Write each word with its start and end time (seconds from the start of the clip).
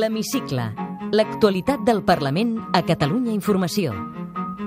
L'Hemicicle. 0.00 0.62
L'actualitat 1.12 1.82
del 1.84 1.98
Parlament 2.06 2.54
a 2.72 2.80
Catalunya 2.88 3.34
Informació. 3.34 3.92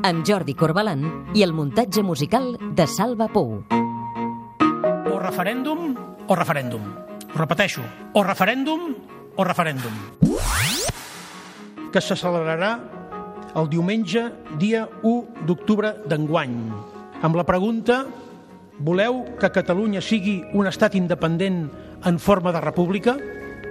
Amb 0.05 0.21
Jordi 0.27 0.53
Corbalan 0.53 1.07
i 1.33 1.41
el 1.41 1.55
muntatge 1.57 2.03
musical 2.05 2.51
de 2.77 2.85
Salva 2.85 3.25
Pou. 3.33 3.55
O 5.09 5.15
referèndum 5.23 5.95
o 6.27 6.37
referèndum. 6.37 6.85
Ho 7.33 7.39
repeteixo, 7.39 7.81
o 8.13 8.21
referèndum 8.21 8.93
o 9.33 9.47
referèndum. 9.47 9.95
Que 11.89 12.01
se 12.01 12.13
celebrarà 12.19 12.75
el 13.57 13.71
diumenge, 13.73 14.27
dia 14.61 14.85
1 15.01 15.47
d'octubre 15.49 15.95
d'enguany, 16.05 16.59
amb 17.23 17.41
la 17.41 17.47
pregunta 17.49 18.03
Voleu 18.77 19.23
que 19.39 19.49
Catalunya 19.53 20.01
sigui 20.01 20.43
un 20.53 20.69
estat 20.69 20.93
independent 20.99 21.63
en 22.05 22.19
forma 22.19 22.53
de 22.53 22.61
república? 22.61 23.17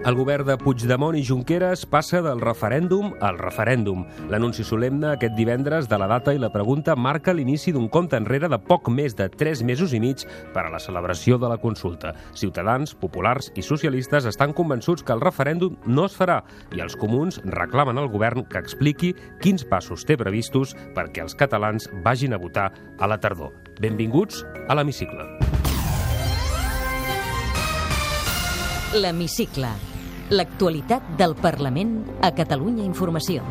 El 0.02 0.16
govern 0.18 0.42
de 0.42 0.56
Puigdemont 0.58 1.14
i 1.14 1.20
Junqueras 1.22 1.84
passa 1.86 2.18
del 2.24 2.40
referèndum 2.42 3.12
al 3.22 3.36
referèndum. 3.38 4.00
L'anunci 4.32 4.64
solemne 4.66 5.12
aquest 5.12 5.36
divendres 5.38 5.86
de 5.86 5.98
la 6.00 6.08
data 6.10 6.32
i 6.34 6.40
la 6.42 6.50
pregunta 6.50 6.96
marca 6.98 7.30
l'inici 7.30 7.70
d'un 7.70 7.86
compte 7.86 8.18
enrere 8.18 8.50
de 8.50 8.58
poc 8.58 8.90
més 8.90 9.14
de 9.14 9.28
3 9.30 9.62
mesos 9.62 9.94
i 9.94 10.00
mig 10.02 10.24
per 10.50 10.64
a 10.66 10.72
la 10.74 10.80
celebració 10.82 11.38
de 11.38 11.52
la 11.52 11.60
consulta. 11.62 12.16
Ciutadans, 12.34 12.96
populars 12.98 13.52
i 13.54 13.62
socialistes 13.62 14.26
estan 14.26 14.50
convençuts 14.58 15.06
que 15.06 15.14
el 15.14 15.22
referèndum 15.22 15.78
no 15.86 16.08
es 16.10 16.18
farà 16.18 16.40
i 16.74 16.82
els 16.82 16.98
comuns 16.98 17.38
reclamen 17.46 18.02
al 18.02 18.10
govern 18.10 18.42
que 18.50 18.58
expliqui 18.58 19.14
quins 19.38 19.62
passos 19.62 20.02
té 20.02 20.18
previstos 20.18 20.74
perquè 20.98 21.22
els 21.22 21.38
catalans 21.38 21.86
vagin 22.02 22.34
a 22.34 22.42
votar 22.42 22.72
a 22.98 23.06
la 23.06 23.22
tardor. 23.22 23.54
Benvinguts 23.78 24.42
a 24.66 24.74
l'Hemicicle. 24.74 25.30
L'Hemicicle. 28.98 29.91
L'actualitat 30.32 31.10
del 31.20 31.34
Parlament 31.36 31.90
a 32.24 32.30
Catalunya 32.32 32.86
Informació. 32.86 33.42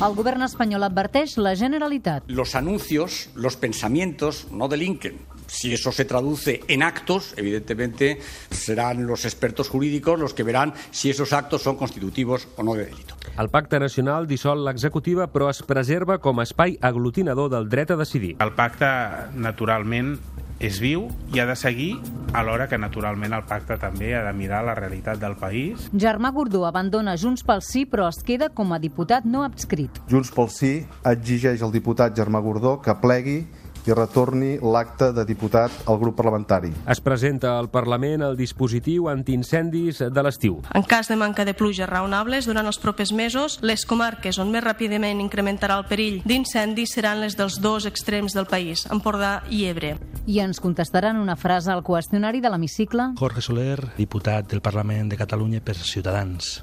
El 0.00 0.16
govern 0.16 0.46
espanyol 0.46 0.86
adverteix 0.86 1.34
la 1.36 1.52
Generalitat. 1.52 2.24
Los 2.32 2.54
anuncios, 2.54 3.28
los 3.34 3.58
pensamientos 3.60 4.46
no 4.50 4.68
delinquen. 4.68 5.18
Si 5.46 5.74
eso 5.74 5.92
se 5.92 6.06
traduce 6.06 6.62
en 6.66 6.82
actos, 6.82 7.34
evidentemente 7.36 8.18
serán 8.50 9.06
los 9.06 9.26
expertos 9.26 9.68
jurídicos 9.68 10.18
los 10.18 10.32
que 10.32 10.42
verán 10.44 10.72
si 10.92 11.10
esos 11.10 11.34
actos 11.34 11.60
son 11.60 11.76
constitutivos 11.76 12.48
o 12.56 12.62
no 12.62 12.72
de 12.72 12.86
delito. 12.86 13.16
El 13.38 13.50
Pacte 13.50 13.78
Nacional 13.78 14.26
dissol 14.26 14.64
l'executiva 14.64 15.28
però 15.28 15.50
es 15.52 15.60
preserva 15.60 16.16
com 16.24 16.40
a 16.40 16.48
espai 16.48 16.78
aglutinador 16.80 17.52
del 17.52 17.68
dret 17.68 17.92
a 17.92 18.00
decidir. 18.00 18.36
El 18.40 18.54
pacte, 18.56 18.88
naturalment, 19.36 20.16
és 20.60 20.78
viu 20.82 21.08
i 21.34 21.40
ha 21.40 21.46
de 21.48 21.56
seguir 21.58 21.94
alhora 22.34 22.68
que 22.70 22.78
naturalment 22.78 23.34
el 23.36 23.44
pacte 23.48 23.76
també 23.80 24.12
ha 24.14 24.22
de 24.26 24.32
mirar 24.36 24.62
la 24.66 24.74
realitat 24.78 25.20
del 25.22 25.36
país. 25.38 25.88
Germà 25.92 26.32
Gordó 26.34 26.64
abandona 26.66 27.16
Junts 27.20 27.44
pel 27.46 27.62
Sí 27.62 27.84
però 27.86 28.08
es 28.10 28.22
queda 28.26 28.50
com 28.50 28.72
a 28.72 28.80
diputat 28.82 29.26
no 29.26 29.44
adscrit. 29.46 30.00
Junts 30.10 30.32
pel 30.34 30.50
Sí 30.50 30.72
exigeix 31.10 31.62
al 31.62 31.74
diputat 31.74 32.16
Germà 32.16 32.42
Gordó 32.42 32.78
que 32.82 32.94
plegui 33.02 33.42
i 33.86 33.94
retorni 33.94 34.56
l'acte 34.62 35.10
de 35.12 35.24
diputat 35.28 35.84
al 35.90 35.98
grup 36.00 36.16
parlamentari. 36.16 36.72
Es 36.90 37.00
presenta 37.04 37.58
al 37.58 37.70
Parlament 37.72 38.22
el 38.24 38.36
dispositiu 38.36 39.08
antiincendis 39.12 40.00
de 40.10 40.24
l'estiu. 40.24 40.60
En 40.74 40.84
cas 40.88 41.08
de 41.08 41.16
manca 41.20 41.44
de 41.44 41.54
pluges 41.54 41.88
raonables, 41.88 42.48
durant 42.48 42.66
els 42.66 42.80
propers 42.80 43.12
mesos, 43.12 43.58
les 43.62 43.84
comarques 43.86 44.38
on 44.38 44.50
més 44.52 44.64
ràpidament 44.64 45.20
incrementarà 45.22 45.78
el 45.80 45.88
perill 45.90 46.20
d'incendis 46.24 46.94
seran 46.96 47.20
les 47.20 47.36
dels 47.36 47.60
dos 47.60 47.86
extrems 47.86 48.34
del 48.36 48.48
país, 48.50 48.86
Empordà 48.90 49.42
i 49.50 49.64
Ebre. 49.68 49.96
I 50.26 50.40
ens 50.40 50.60
contestaran 50.60 51.20
una 51.20 51.36
frase 51.36 51.72
al 51.72 51.84
qüestionari 51.84 52.40
de 52.40 52.52
l'hemicicle. 52.52 53.12
Jorge 53.20 53.44
Soler, 53.44 53.78
diputat 53.98 54.48
del 54.50 54.64
Parlament 54.64 55.12
de 55.12 55.20
Catalunya 55.20 55.60
per 55.60 55.76
Ciutadans. 55.76 56.62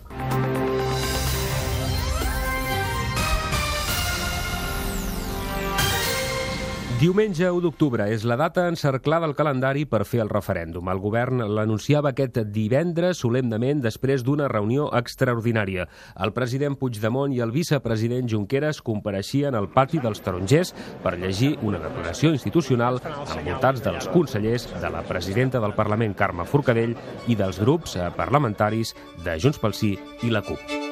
Diumenge 7.02 7.48
1 7.50 7.64
d'octubre 7.66 8.06
és 8.14 8.22
la 8.30 8.36
data 8.38 8.68
encerclada 8.70 9.26
al 9.26 9.32
calendari 9.34 9.88
per 9.90 10.04
fer 10.06 10.20
el 10.22 10.30
referèndum. 10.30 10.86
El 10.92 11.00
govern 11.02 11.40
l'anunciava 11.50 12.12
aquest 12.12 12.38
divendres 12.54 13.24
solemnement 13.24 13.82
després 13.82 14.22
d'una 14.22 14.46
reunió 14.52 14.86
extraordinària. 15.00 15.88
El 16.22 16.34
president 16.36 16.78
Puigdemont 16.78 17.34
i 17.34 17.42
el 17.42 17.56
vicepresident 17.56 18.30
Junqueras 18.30 18.84
compareixien 18.86 19.58
al 19.58 19.72
pati 19.74 19.98
dels 20.04 20.22
tarongers 20.22 20.76
per 21.02 21.16
llegir 21.18 21.56
una 21.66 21.82
declaració 21.82 22.36
institucional 22.38 23.02
envoltats 23.08 23.82
dels 23.82 24.06
consellers, 24.14 24.70
de 24.78 24.94
la 24.94 25.02
presidenta 25.02 25.58
del 25.58 25.74
Parlament, 25.74 26.14
Carme 26.14 26.46
Forcadell, 26.46 26.94
i 27.26 27.34
dels 27.34 27.66
grups 27.66 27.98
parlamentaris 28.14 28.94
de 29.26 29.40
Junts 29.42 29.58
pel 29.58 29.74
Sí 29.74 29.96
i 30.22 30.30
la 30.30 30.46
CUP 30.46 30.91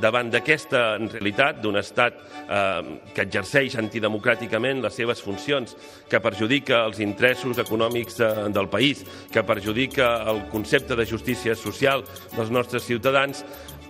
davant 0.00 0.30
d'aquesta 0.32 0.82
realitat 0.98 1.62
d'un 1.62 1.78
estat 1.80 2.18
eh, 2.18 2.98
que 3.14 3.24
exerceix 3.26 3.76
antidemocràticament 3.80 4.82
les 4.84 4.94
seves 4.94 5.22
funcions, 5.24 5.74
que 6.08 6.20
perjudica 6.24 6.84
els 6.86 7.00
interessos 7.04 7.58
econòmics 7.58 8.20
de, 8.20 8.30
del 8.54 8.70
país, 8.72 9.04
que 9.32 9.44
perjudica 9.46 10.10
el 10.30 10.44
concepte 10.52 10.96
de 10.96 11.06
justícia 11.06 11.56
social 11.56 12.04
dels 12.36 12.50
nostres 12.54 12.86
ciutadans, 12.86 13.44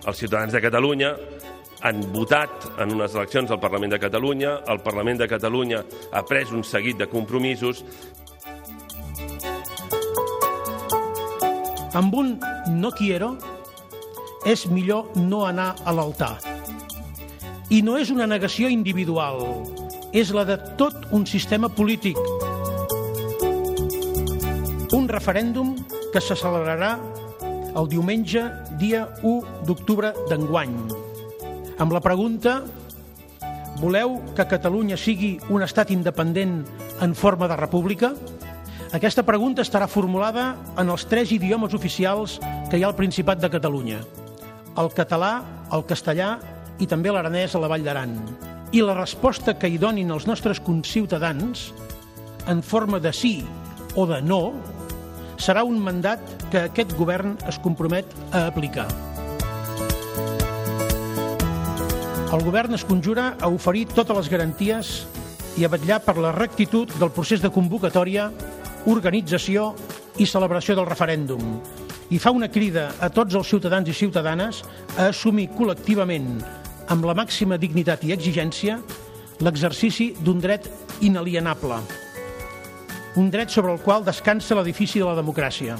els 0.05 0.17
ciutadans 0.17 0.53
de 0.55 0.61
Catalunya 0.63 1.13
han 1.81 2.01
votat 2.11 2.65
en 2.79 2.91
unes 2.95 3.13
eleccions 3.15 3.51
al 3.51 3.59
Parlament 3.59 3.93
de 3.93 3.99
Catalunya, 3.99 4.57
el 4.67 4.81
Parlament 4.83 5.21
de 5.21 5.27
Catalunya 5.31 5.83
ha 6.11 6.23
pres 6.27 6.51
un 6.51 6.63
seguit 6.63 6.99
de 6.99 7.07
compromisos. 7.07 7.83
Amb 11.95 12.13
un 12.13 12.35
no 12.75 12.91
quiero 12.91 13.37
és 14.49 14.65
millor 14.65 15.11
no 15.13 15.43
anar 15.45 15.75
a 15.85 15.93
l'altar. 15.93 16.39
I 17.69 17.83
no 17.85 17.99
és 18.01 18.09
una 18.09 18.25
negació 18.25 18.69
individual, 18.73 19.43
és 20.09 20.31
la 20.33 20.41
de 20.47 20.55
tot 20.79 21.05
un 21.13 21.27
sistema 21.29 21.69
polític. 21.69 22.17
Un 24.97 25.05
referèndum 25.11 25.75
que 26.09 26.21
se 26.21 26.33
celebrarà 26.33 26.95
el 27.77 27.89
diumenge, 27.91 28.41
dia 28.81 29.05
1 29.21 29.65
d'octubre 29.69 30.15
d'enguany, 30.31 30.73
amb 31.77 31.93
la 31.93 32.01
pregunta 32.01 32.63
Voleu 33.79 34.17
que 34.35 34.47
Catalunya 34.49 34.97
sigui 34.97 35.37
un 35.53 35.61
estat 35.63 35.93
independent 35.93 36.63
en 37.05 37.13
forma 37.15 37.47
de 37.47 37.55
república? 37.55 38.09
Aquesta 38.97 39.23
pregunta 39.23 39.61
estarà 39.61 39.87
formulada 39.87 40.55
en 40.75 40.89
els 40.89 41.05
tres 41.05 41.31
idiomes 41.31 41.77
oficials 41.77 42.39
que 42.71 42.81
hi 42.81 42.83
ha 42.83 42.89
al 42.89 42.97
Principat 42.97 43.39
de 43.39 43.53
Catalunya 43.53 44.01
el 44.79 44.89
català, 44.95 45.31
el 45.75 45.83
castellà 45.87 46.37
i 46.79 46.87
també 46.87 47.11
l'aranès 47.11 47.55
a 47.55 47.59
la 47.59 47.67
Vall 47.71 47.83
d'Aran. 47.83 48.15
I 48.71 48.83
la 48.85 48.95
resposta 48.95 49.57
que 49.59 49.67
hi 49.67 49.79
donin 49.81 50.11
els 50.13 50.27
nostres 50.29 50.61
conciutadans, 50.63 51.69
en 52.47 52.61
forma 52.63 52.99
de 53.03 53.11
sí 53.13 53.33
o 53.99 54.05
de 54.07 54.21
no, 54.23 54.53
serà 55.39 55.65
un 55.67 55.79
mandat 55.83 56.21
que 56.51 56.63
aquest 56.69 56.95
govern 56.99 57.35
es 57.49 57.59
compromet 57.59 58.07
a 58.31 58.45
aplicar. 58.47 58.87
El 62.29 62.43
govern 62.45 62.77
es 62.77 62.85
conjura 62.85 63.33
a 63.41 63.49
oferir 63.49 63.87
totes 63.89 64.15
les 64.15 64.29
garanties 64.29 64.93
i 65.57 65.65
a 65.65 65.71
vetllar 65.71 65.99
per 66.05 66.19
la 66.21 66.31
rectitud 66.35 66.91
del 67.01 67.11
procés 67.11 67.41
de 67.41 67.49
convocatòria, 67.51 68.29
organització 68.87 69.73
i 70.21 70.27
celebració 70.29 70.75
del 70.77 70.87
referèndum, 70.87 71.57
i 72.09 72.19
fa 72.19 72.31
una 72.33 72.49
crida 72.49 72.89
a 72.99 73.09
tots 73.13 73.37
els 73.37 73.49
ciutadans 73.49 73.89
i 73.89 73.93
ciutadanes 73.93 74.63
a 74.97 75.09
assumir 75.11 75.49
col·lectivament, 75.53 76.39
amb 76.89 77.05
la 77.05 77.15
màxima 77.17 77.59
dignitat 77.61 78.03
i 78.07 78.13
exigència, 78.15 78.79
l'exercici 79.45 80.11
d'un 80.25 80.41
dret 80.41 80.67
inalienable, 81.05 81.77
un 83.15 83.29
dret 83.29 83.53
sobre 83.53 83.73
el 83.73 83.81
qual 83.85 84.05
descansa 84.05 84.57
l'edifici 84.57 84.99
de 84.99 85.07
la 85.07 85.17
democràcia, 85.21 85.77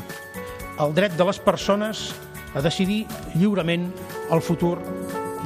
el 0.80 0.96
dret 0.96 1.18
de 1.18 1.28
les 1.28 1.42
persones 1.42 2.10
a 2.54 2.62
decidir 2.62 3.06
lliurement 3.36 3.90
el 4.32 4.42
futur 4.42 4.78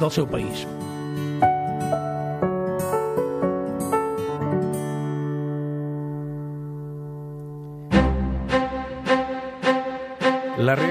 del 0.00 0.10
seu 0.10 0.28
país. 0.28 0.66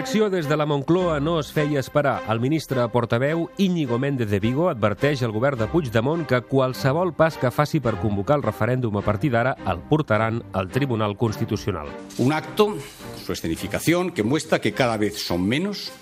La 0.04 0.06
reacció 0.06 0.30
des 0.30 0.50
de 0.50 0.58
la 0.58 0.66
Moncloa 0.66 1.22
no 1.22 1.38
es 1.40 1.54
feia 1.56 1.80
esperar. 1.80 2.26
El 2.28 2.42
ministre 2.44 2.84
portaveu 2.92 3.46
Íñigo 3.56 3.96
Méndez 3.96 4.28
de 4.28 4.42
Vigo 4.44 4.66
adverteix 4.68 5.22
al 5.24 5.32
govern 5.32 5.62
de 5.62 5.70
Puigdemont 5.72 6.26
que 6.28 6.42
qualsevol 6.44 7.14
pas 7.16 7.38
que 7.40 7.48
faci 7.56 7.80
per 7.80 7.94
convocar 8.02 8.36
el 8.36 8.44
referèndum 8.44 8.98
a 9.00 9.04
partir 9.06 9.32
d'ara 9.32 9.54
el 9.64 9.80
portaran 9.88 10.42
al 10.52 10.68
Tribunal 10.68 11.16
Constitucional. 11.16 11.88
Un 12.18 12.34
acto, 12.36 12.76
su 13.24 13.32
escenificación, 13.32 14.12
que 14.12 14.28
muestra 14.28 14.60
que 14.60 14.74
cada 14.74 14.98
vez 14.98 15.24
son 15.24 15.48
menos, 15.48 15.94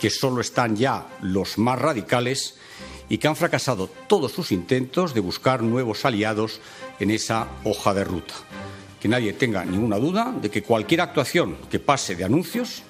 que 0.00 0.10
solo 0.10 0.40
están 0.40 0.74
ya 0.74 1.06
los 1.22 1.56
más 1.56 1.78
radicales 1.78 2.58
y 3.08 3.18
que 3.18 3.28
han 3.28 3.36
fracasado 3.36 3.88
todos 4.08 4.32
sus 4.32 4.50
intentos 4.50 5.14
de 5.14 5.20
buscar 5.20 5.62
nuevos 5.62 6.04
aliados 6.04 6.60
en 6.98 7.12
esa 7.12 7.46
hoja 7.62 7.94
de 7.94 8.02
ruta 8.02 8.34
que 8.98 9.08
nadie 9.08 9.34
tenga 9.34 9.66
ninguna 9.66 9.98
duda 9.98 10.32
de 10.40 10.50
que 10.50 10.62
cualquier 10.62 11.02
actuación 11.02 11.58
que 11.70 11.78
pase 11.78 12.16
de 12.16 12.24
anuncios, 12.24 12.82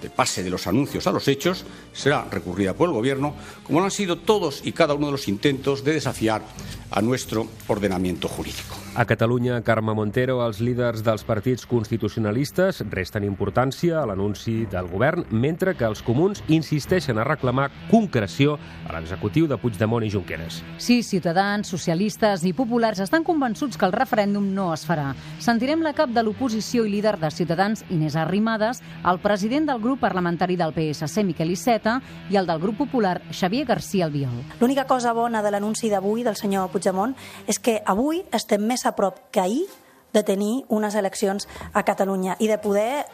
de 0.00 0.10
pase 0.10 0.42
de 0.42 0.50
los 0.50 0.66
anuncios 0.66 1.06
a 1.06 1.12
los 1.12 1.26
hechos, 1.28 1.64
será 1.92 2.26
recurrida 2.30 2.74
por 2.74 2.88
el 2.88 2.94
Gobierno, 2.94 3.34
como 3.64 3.82
han 3.82 3.90
sido 3.90 4.16
todos 4.16 4.60
y 4.64 4.72
cada 4.72 4.94
uno 4.94 5.06
de 5.06 5.12
los 5.12 5.28
intentos 5.28 5.84
de 5.84 5.94
desafiar 5.94 6.42
a 6.90 7.02
nuestro 7.02 7.46
ordenamiento 7.68 8.28
jurídico. 8.28 8.76
A 8.96 9.04
Catalunya, 9.04 9.60
Carme 9.60 9.92
Montero, 9.92 10.38
els 10.40 10.62
líders 10.64 11.02
dels 11.04 11.20
partits 11.28 11.66
constitucionalistes 11.68 12.78
resten 12.88 13.26
importància 13.28 13.98
a 14.00 14.06
l'anunci 14.08 14.64
del 14.72 14.88
govern, 14.88 15.26
mentre 15.28 15.74
que 15.76 15.84
els 15.84 16.00
comuns 16.00 16.40
insisteixen 16.48 17.18
a 17.20 17.26
reclamar 17.28 17.66
concreció 17.90 18.54
a 18.88 18.94
l'executiu 18.96 19.44
de 19.50 19.58
Puigdemont 19.60 20.06
i 20.06 20.08
Junqueras. 20.08 20.62
Sí, 20.80 21.02
ciutadans, 21.04 21.68
socialistes 21.68 22.46
i 22.48 22.54
populars 22.56 23.02
estan 23.04 23.26
convençuts 23.26 23.76
que 23.76 23.84
el 23.84 23.92
referèndum 23.92 24.46
no 24.56 24.70
es 24.72 24.86
farà. 24.88 25.10
Sentirem 25.44 25.84
la 25.84 25.92
cap 25.92 26.14
de 26.16 26.24
l'oposició 26.24 26.86
i 26.86 26.94
líder 26.94 27.18
de 27.20 27.30
Ciutadans, 27.30 27.84
Inés 27.92 28.16
Arrimadas, 28.16 28.80
el 29.04 29.20
president 29.20 29.68
del 29.68 29.84
grup 29.84 30.00
parlamentari 30.00 30.56
del 30.56 30.72
PSC, 30.72 31.20
Miquel 31.20 31.52
Iceta, 31.52 31.98
i 32.32 32.40
el 32.40 32.48
del 32.48 32.64
grup 32.64 32.80
popular, 32.80 33.18
Xavier 33.28 33.66
García 33.68 34.08
Albiol. 34.08 34.40
L'única 34.58 34.88
cosa 34.88 35.12
bona 35.12 35.44
de 35.44 35.52
l'anunci 35.52 35.92
d'avui 35.92 36.24
del 36.24 36.40
senyor 36.40 36.70
Puigdemont 36.76 37.16
és 37.48 37.58
que 37.58 37.80
avui 37.88 38.22
estem 38.36 38.62
més 38.68 38.84
a 38.84 38.92
prop 38.96 39.18
que 39.32 39.40
ahir 39.40 39.64
de 40.12 40.22
tenir 40.24 40.64
unes 40.72 40.94
eleccions 40.96 41.48
a 41.72 41.82
Catalunya 41.84 42.36
i 42.40 42.48
de 42.48 42.60
poder 42.60 43.06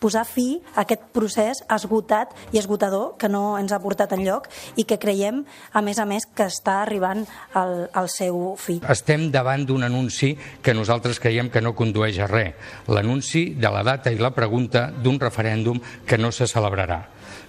posar 0.00 0.24
fi 0.24 0.60
a 0.74 0.84
aquest 0.84 1.02
procés 1.12 1.62
esgotat 1.72 2.32
i 2.52 2.60
esgotador 2.60 3.16
que 3.20 3.28
no 3.28 3.56
ens 3.58 3.72
ha 3.72 3.80
portat 3.82 4.14
en 4.16 4.22
lloc 4.24 4.48
i 4.76 4.86
que 4.88 4.98
creiem, 5.00 5.42
a 5.72 5.82
més 5.84 6.00
a 6.00 6.06
més, 6.08 6.24
que 6.26 6.46
està 6.48 6.80
arribant 6.82 7.26
al, 7.52 7.90
al 7.92 8.08
seu 8.12 8.54
fi. 8.60 8.78
Estem 8.88 9.28
davant 9.34 9.66
d'un 9.68 9.84
anunci 9.84 10.34
que 10.62 10.74
nosaltres 10.76 11.20
creiem 11.20 11.50
que 11.52 11.60
no 11.60 11.74
condueix 11.76 12.22
a 12.24 12.30
res. 12.30 12.54
L'anunci 12.88 13.50
de 13.56 13.72
la 13.72 13.84
data 13.84 14.12
i 14.12 14.20
la 14.20 14.32
pregunta 14.36 14.88
d'un 14.90 15.20
referèndum 15.20 15.80
que 16.06 16.16
no 16.16 16.32
se 16.32 16.48
celebrarà. 16.48 17.02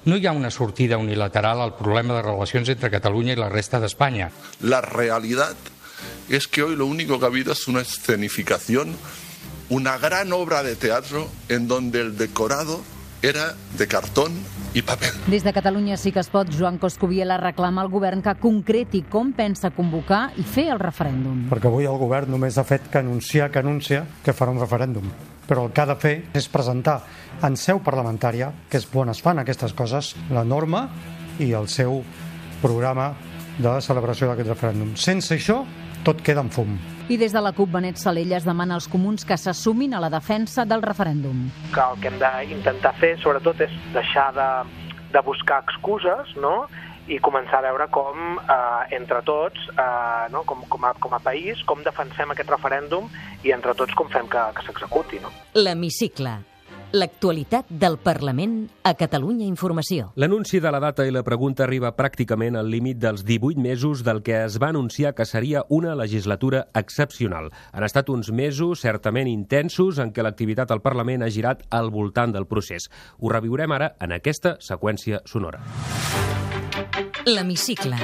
No 0.07 0.15
hi 0.15 0.25
ha 0.25 0.31
una 0.31 0.49
sortida 0.49 0.95
unilateral 0.97 1.59
al 1.59 1.73
problema 1.75 2.15
de 2.15 2.21
relacions 2.21 2.69
entre 2.71 2.87
Catalunya 2.93 3.33
i 3.35 3.39
la 3.41 3.49
resta 3.51 3.81
d'Espanya. 3.83 4.29
La 4.61 4.79
realidad 4.79 5.57
es 6.29 6.47
que 6.47 6.63
hoy 6.63 6.77
lo 6.77 6.85
único 6.85 7.19
que 7.19 7.25
ha 7.25 7.27
habido 7.27 7.51
es 7.51 7.67
una 7.67 7.81
escenificación, 7.81 8.95
una 9.67 9.97
gran 9.97 10.31
obra 10.31 10.63
de 10.63 10.77
teatro 10.77 11.27
en 11.49 11.67
donde 11.67 11.99
el 11.99 12.17
decorado 12.17 12.79
era 13.21 13.53
de 13.77 13.87
cartón 13.87 14.31
i 14.73 14.81
paper. 14.81 15.11
Des 15.27 15.43
de 15.43 15.51
Catalunya 15.51 15.97
sí 15.97 16.13
que 16.15 16.23
es 16.23 16.31
pot, 16.31 16.47
Joan 16.55 16.77
Coscubiela 16.77 17.35
reclama 17.41 17.83
al 17.83 17.91
govern 17.91 18.23
que 18.23 18.37
concreti 18.39 19.03
com 19.11 19.33
pensa 19.35 19.73
convocar 19.75 20.29
i 20.39 20.47
fer 20.47 20.69
el 20.71 20.79
referèndum. 20.79 21.49
Perquè 21.51 21.67
avui 21.67 21.83
el 21.83 21.99
govern 21.99 22.31
només 22.31 22.55
ha 22.55 22.63
fet 22.63 22.87
que 22.87 23.03
anunciar 23.03 23.51
que 23.51 23.59
anuncia 23.59 24.05
que 24.23 24.31
farà 24.31 24.55
un 24.55 24.63
referèndum. 24.63 25.11
Però 25.47 25.65
el 25.65 25.71
que 25.71 25.81
ha 25.81 25.89
de 25.89 25.95
fer 25.99 26.15
és 26.35 26.49
presentar 26.51 26.99
en 27.47 27.55
seu 27.55 27.79
parlamentària, 27.83 28.51
que 28.69 28.79
és 28.81 28.87
on 28.93 29.13
es 29.13 29.21
fan 29.23 29.39
aquestes 29.39 29.73
coses, 29.73 30.15
la 30.33 30.43
norma 30.43 30.87
i 31.39 31.53
el 31.53 31.69
seu 31.71 32.01
programa 32.61 33.13
de 33.57 33.73
celebració 33.81 34.29
d'aquest 34.29 34.49
referèndum. 34.51 34.95
Sense 34.99 35.35
això, 35.37 35.61
tot 36.05 36.21
queda 36.25 36.43
en 36.45 36.49
fum. 36.53 36.77
I 37.09 37.17
des 37.17 37.33
de 37.33 37.41
la 37.41 37.53
CUP, 37.55 37.71
Benet 37.71 37.99
Salelles 38.01 38.45
demana 38.45 38.75
als 38.75 38.89
comuns 38.91 39.25
que 39.25 39.37
s'assumin 39.39 39.95
a 39.95 40.01
la 40.03 40.09
defensa 40.11 40.65
del 40.65 40.83
referèndum. 40.83 41.47
Que 41.73 41.83
el 41.83 42.01
que 42.01 42.11
hem 42.11 42.19
d'intentar 42.19 42.93
fer, 42.99 43.15
sobretot, 43.23 43.61
és 43.63 43.73
deixar 43.95 44.29
de, 44.35 44.49
de 45.13 45.23
buscar 45.25 45.61
excuses, 45.63 46.35
no?, 46.41 46.67
i 47.07 47.19
començar 47.23 47.61
a 47.61 47.67
veure 47.69 47.87
com, 47.93 48.37
eh, 48.37 48.95
entre 48.97 49.21
tots, 49.23 49.69
eh, 49.71 50.27
no? 50.31 50.43
com, 50.43 50.65
com, 50.67 50.85
a, 50.85 50.93
com 50.99 51.15
a 51.15 51.19
país, 51.23 51.63
com 51.63 51.83
defensem 51.83 52.31
aquest 52.31 52.51
referèndum 52.51 53.09
i 53.43 53.55
entre 53.55 53.75
tots 53.75 53.95
com 53.95 54.11
fem 54.11 54.27
que, 54.27 54.43
que 54.57 54.67
s'executi. 54.67 55.23
No? 55.23 55.33
L'Hemicicle. 55.55 56.37
L'actualitat 56.95 57.67
del 57.67 57.97
Parlament 57.99 58.69
a 58.87 58.93
Catalunya 58.95 59.43
Informació. 59.43 60.13
L'anunci 60.15 60.61
de 60.63 60.71
la 60.71 60.79
data 60.79 61.03
i 61.03 61.11
la 61.11 61.23
pregunta 61.27 61.65
arriba 61.65 61.91
pràcticament 61.97 62.55
al 62.55 62.71
límit 62.71 63.01
dels 63.03 63.25
18 63.27 63.59
mesos 63.59 64.05
del 64.07 64.21
que 64.23 64.39
es 64.45 64.55
va 64.63 64.69
anunciar 64.71 65.11
que 65.13 65.27
seria 65.27 65.65
una 65.67 65.95
legislatura 65.99 66.69
excepcional. 66.73 67.51
Han 67.73 67.83
estat 67.83 68.07
uns 68.07 68.31
mesos 68.31 68.87
certament 68.87 69.27
intensos 69.27 69.99
en 69.99 70.15
què 70.15 70.23
l'activitat 70.23 70.71
al 70.71 70.81
Parlament 70.81 71.27
ha 71.27 71.31
girat 71.31 71.67
al 71.69 71.91
voltant 71.91 72.31
del 72.31 72.47
procés. 72.47 72.87
Ho 73.19 73.35
reviurem 73.35 73.75
ara 73.75 73.97
en 73.99 74.15
aquesta 74.15 74.55
seqüència 74.63 75.25
sonora. 75.25 75.59
L'Hemicicle. 77.25 77.97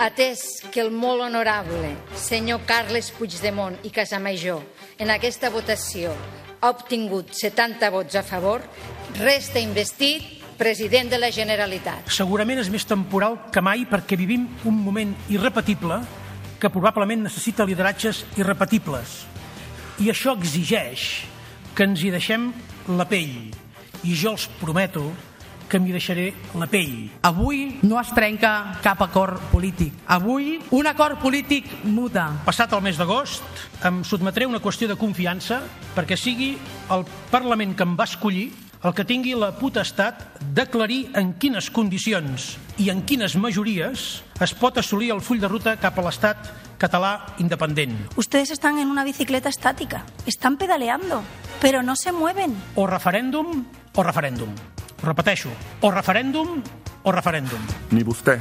Atès 0.00 0.42
que 0.70 0.80
el 0.80 0.90
molt 0.94 1.24
honorable 1.26 1.90
senyor 2.16 2.62
Carles 2.68 3.10
Puigdemont 3.16 3.74
i 3.84 3.90
Casamajor 3.90 4.62
en 5.02 5.10
aquesta 5.10 5.50
votació 5.50 6.12
ha 6.60 6.70
obtingut 6.70 7.32
70 7.34 7.90
vots 7.90 8.16
a 8.16 8.22
favor, 8.22 8.62
resta 9.18 9.58
investit 9.58 10.44
president 10.60 11.10
de 11.10 11.18
la 11.18 11.32
Generalitat. 11.34 12.06
Segurament 12.12 12.60
és 12.62 12.70
més 12.70 12.86
temporal 12.86 13.38
que 13.50 13.62
mai 13.64 13.86
perquè 13.90 14.18
vivim 14.20 14.46
un 14.68 14.76
moment 14.76 15.14
irrepetible 15.32 15.98
que 16.60 16.70
probablement 16.70 17.24
necessita 17.24 17.66
lideratges 17.66 18.22
irrepetibles. 18.38 19.24
I 20.04 20.12
això 20.12 20.36
exigeix 20.36 21.24
que 21.74 21.88
ens 21.88 22.04
hi 22.04 22.12
deixem 22.14 22.50
la 22.94 23.08
pell. 23.08 23.50
I 24.04 24.14
jo 24.14 24.36
els 24.36 24.46
prometo 24.60 25.08
que 25.70 25.78
m'hi 25.78 25.94
deixaré 25.94 26.32
la 26.58 26.66
pell. 26.70 27.08
Avui 27.22 27.78
no 27.86 28.00
es 28.00 28.10
trenca 28.16 28.80
cap 28.82 29.00
acord 29.06 29.38
polític. 29.52 29.94
Avui 30.10 30.58
un 30.74 30.90
acord 30.90 31.20
polític 31.22 31.70
muta. 31.84 32.26
Passat 32.44 32.74
el 32.74 32.82
mes 32.84 32.98
d'agost, 32.98 33.46
em 33.86 34.02
sotmetré 34.04 34.50
una 34.50 34.60
qüestió 34.60 34.90
de 34.90 34.98
confiança 34.98 35.62
perquè 35.94 36.18
sigui 36.18 36.56
el 36.90 37.06
Parlament 37.30 37.76
que 37.78 37.86
em 37.86 37.94
va 37.96 38.08
escollir 38.10 38.50
el 38.82 38.94
que 38.96 39.04
tingui 39.04 39.34
la 39.36 39.52
potestat 39.58 40.40
d'aclarir 40.56 41.10
en 41.20 41.34
quines 41.40 41.68
condicions 41.70 42.54
i 42.80 42.88
en 42.88 43.02
quines 43.04 43.36
majories 43.36 44.06
es 44.40 44.54
pot 44.56 44.80
assolir 44.80 45.10
el 45.12 45.20
full 45.20 45.40
de 45.42 45.50
ruta 45.52 45.76
cap 45.80 45.98
a 46.00 46.06
l'estat 46.06 46.48
català 46.80 47.36
independent. 47.38 47.92
Ustedes 48.16 48.50
están 48.50 48.78
en 48.78 48.88
una 48.88 49.04
bicicleta 49.04 49.50
estática, 49.50 50.06
están 50.24 50.56
pedaleando, 50.56 51.22
pero 51.60 51.82
no 51.82 51.94
se 51.94 52.12
mueven. 52.12 52.56
O 52.74 52.86
referèndum 52.86 53.66
o 53.94 54.02
referèndum. 54.02 54.48
Repeteixo, 55.00 55.48
o 55.80 55.90
referèndum 55.90 56.60
o 57.02 57.12
referèndum. 57.12 57.60
Ni 57.96 58.04
vostè 58.04 58.36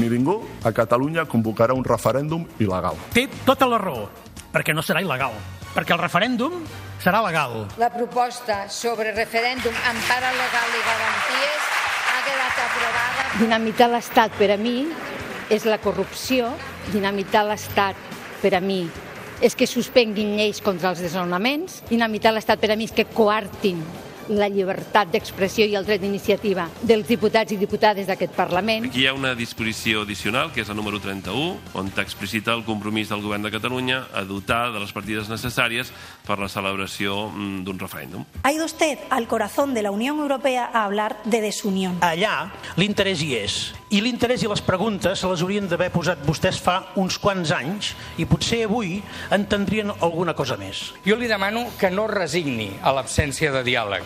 ni 0.00 0.08
ningú 0.08 0.40
a 0.64 0.72
Catalunya 0.72 1.26
convocarà 1.28 1.74
un 1.76 1.84
referèndum 1.84 2.46
il·legal. 2.58 2.96
Té 3.12 3.26
tota 3.44 3.68
la 3.68 3.78
raó, 3.78 4.08
perquè 4.52 4.74
no 4.74 4.82
serà 4.82 5.02
il·legal, 5.04 5.36
perquè 5.74 5.94
el 5.94 6.00
referèndum 6.00 6.56
serà 7.02 7.20
legal. 7.26 7.66
La 7.78 7.90
proposta 7.92 8.64
sobre 8.72 9.12
referèndum 9.12 9.76
amb 9.90 10.08
para 10.08 10.32
legal 10.34 10.72
i 10.72 10.82
garanties 10.88 11.68
ha 12.08 12.22
quedat 12.24 12.62
aprovada. 12.64 13.28
Dinamitar 13.42 13.90
l'Estat 13.92 14.38
per 14.40 14.54
a 14.54 14.58
mi 14.58 14.88
és 15.52 15.68
la 15.68 15.78
corrupció, 15.78 16.48
dinamitar 16.94 17.44
l'Estat 17.44 18.00
per 18.40 18.54
a 18.56 18.62
mi 18.64 18.86
és 19.44 19.52
que 19.52 19.68
suspenguin 19.68 20.38
lleis 20.38 20.62
contra 20.64 20.94
els 20.94 21.04
desnonaments, 21.04 21.82
dinamitar 21.90 22.32
l'Estat 22.32 22.62
per 22.62 22.72
a 22.72 22.78
mi 22.80 22.88
és 22.88 22.96
que 22.96 23.04
coartin 23.04 23.84
la 24.28 24.48
llibertat 24.48 25.10
d'expressió 25.12 25.66
i 25.66 25.76
el 25.78 25.86
dret 25.86 26.02
d'iniciativa 26.02 26.68
dels 26.82 27.08
diputats 27.08 27.52
i 27.52 27.58
diputades 27.60 28.08
d'aquest 28.08 28.34
Parlament. 28.36 28.88
Aquí 28.88 29.04
hi 29.04 29.08
ha 29.08 29.14
una 29.14 29.34
disposició 29.34 30.02
addicional, 30.02 30.52
que 30.52 30.62
és 30.62 30.68
la 30.68 30.76
número 30.76 31.00
31, 31.00 31.74
on 31.74 31.92
explicita 32.02 32.54
el 32.54 32.64
compromís 32.64 33.10
del 33.10 33.22
Govern 33.22 33.44
de 33.44 33.52
Catalunya 33.54 34.04
a 34.12 34.24
dotar 34.24 34.72
de 34.72 34.80
les 34.82 34.92
partides 34.92 35.28
necessàries 35.30 35.92
per 36.26 36.38
la 36.40 36.48
celebració 36.48 37.28
mm, 37.30 37.62
d'un 37.66 37.78
referèndum. 37.78 38.24
Ha 38.42 38.52
ido 38.52 38.64
usted 38.64 38.98
al 39.10 39.28
corazón 39.28 39.74
de 39.74 39.82
la 39.82 39.90
Unión 39.90 40.18
Europea 40.20 40.70
a 40.72 40.84
hablar 40.84 41.20
de 41.24 41.40
desunión. 41.40 41.98
Allà 42.00 42.50
l'interès 42.76 43.22
hi 43.22 43.34
és. 43.38 43.58
I 43.94 44.00
l'interès 44.02 44.42
i 44.42 44.48
les 44.50 44.62
preguntes 44.64 45.20
se 45.20 45.28
les 45.30 45.42
haurien 45.44 45.68
d'haver 45.70 45.90
posat 45.94 46.22
vostès 46.26 46.58
fa 46.58 46.80
uns 46.98 47.18
quants 47.22 47.52
anys 47.54 47.92
i 48.18 48.26
potser 48.26 48.64
avui 48.66 48.96
entendrien 49.34 49.92
alguna 50.00 50.34
cosa 50.34 50.56
més. 50.58 50.88
Jo 51.06 51.18
li 51.20 51.28
demano 51.30 51.68
que 51.78 51.92
no 51.94 52.08
resigni 52.10 52.72
a 52.82 52.94
l'absència 52.96 53.52
de 53.54 53.62
diàleg, 53.66 54.02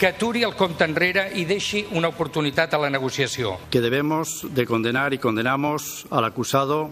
que 0.00 0.08
aturi 0.08 0.40
el 0.48 0.54
compte 0.56 0.86
enrere 0.88 1.26
i 1.36 1.42
deixi 1.44 1.82
una 1.92 2.08
oportunitat 2.08 2.72
a 2.72 2.78
la 2.80 2.88
negociació. 2.88 3.58
Que 3.68 3.82
debemos 3.84 4.46
de 4.48 4.64
condenar 4.64 5.12
y 5.12 5.18
condenamos 5.18 6.06
al 6.08 6.24
acusado 6.24 6.88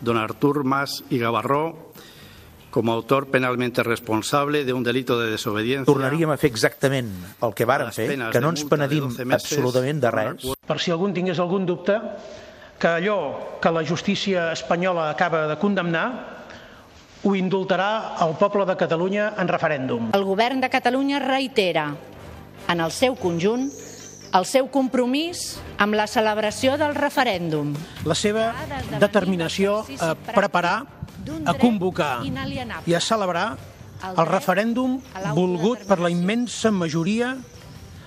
don 0.00 0.18
Artur 0.18 0.64
Mas 0.64 1.04
y 1.10 1.18
Gavarró 1.18 1.92
como 2.72 2.92
autor 2.92 3.28
penalmente 3.30 3.84
responsable 3.84 4.64
de 4.64 4.72
un 4.72 4.82
delito 4.82 5.20
de 5.20 5.30
desobediencia. 5.30 5.86
Tornaríem 5.86 6.32
a 6.34 6.36
fer 6.36 6.50
exactament 6.50 7.12
el 7.38 7.54
que 7.54 7.68
vàrem 7.70 7.92
fer, 7.94 8.08
que 8.34 8.42
no 8.42 8.50
ens 8.50 8.64
penedim 8.66 9.14
absolutament 9.30 10.02
de 10.02 10.10
res. 10.10 10.48
Per 10.66 10.78
si 10.82 10.90
algun 10.90 11.14
tingués 11.14 11.38
algun 11.38 11.62
dubte, 11.68 12.00
que 12.82 12.90
allò 12.98 13.60
que 13.62 13.70
la 13.70 13.84
justícia 13.86 14.50
espanyola 14.50 15.06
acaba 15.12 15.46
de 15.46 15.54
condemnar 15.62 16.08
ho 17.22 17.36
indultarà 17.38 18.18
el 18.26 18.34
poble 18.42 18.66
de 18.66 18.74
Catalunya 18.74 19.30
en 19.38 19.48
referèndum. 19.48 20.10
El 20.18 20.26
govern 20.26 20.58
de 20.60 20.68
Catalunya 20.68 21.22
reitera 21.22 21.86
en 22.68 22.80
el 22.80 22.92
seu 22.94 23.16
conjunt 23.18 23.68
el 24.34 24.46
seu 24.50 24.66
compromís 24.66 25.60
amb 25.78 25.94
la 25.94 26.08
celebració 26.10 26.74
del 26.80 26.96
referèndum. 26.96 27.70
La 28.02 28.16
seva 28.18 28.48
determinació 28.98 29.84
a 30.02 30.14
preparar 30.34 30.80
a 31.46 31.54
convocar 31.54 32.16
i 32.26 32.96
a 32.98 33.00
celebrar 33.00 33.52
el 34.10 34.26
referèndum 34.28 34.98
volgut 35.38 35.86
per 35.86 36.00
la 36.02 36.10
immensa 36.12 36.72
majoria 36.74 37.36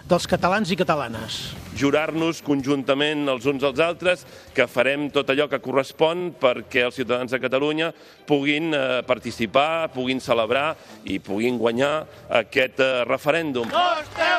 dels 0.07 0.27
catalans 0.29 0.69
i 0.71 0.77
catalanes. 0.79 1.37
Jurar-nos 1.77 2.39
conjuntament 2.45 3.27
els 3.29 3.45
uns 3.49 3.63
als 3.67 3.81
altres 3.83 4.23
que 4.55 4.65
farem 4.71 5.09
tot 5.13 5.29
allò 5.29 5.49
que 5.51 5.59
correspon 5.61 6.31
perquè 6.39 6.85
els 6.87 6.95
ciutadans 6.95 7.33
de 7.33 7.39
Catalunya 7.43 7.91
puguin 8.27 8.71
eh, 8.73 9.01
participar, 9.07 9.91
puguin 9.93 10.23
celebrar 10.23 10.71
i 11.05 11.19
puguin 11.19 11.59
guanyar 11.59 12.07
aquest 12.39 12.79
eh, 12.79 13.03
referèndum. 13.09 13.67
No 13.69 13.85
esteu 13.99 14.37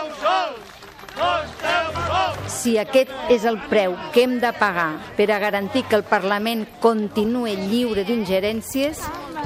Si 2.59 2.75
aquest 2.81 3.13
és 3.31 3.45
el 3.47 3.61
preu 3.71 3.93
que 4.11 4.25
hem 4.25 4.39
de 4.43 4.51
pagar 4.59 4.91
per 5.15 5.29
a 5.31 5.39
garantir 5.39 5.85
que 5.87 5.95
el 5.95 6.03
Parlament 6.03 6.65
continue 6.83 7.55
lliure 7.55 8.03
d'ingerències, 8.03 8.99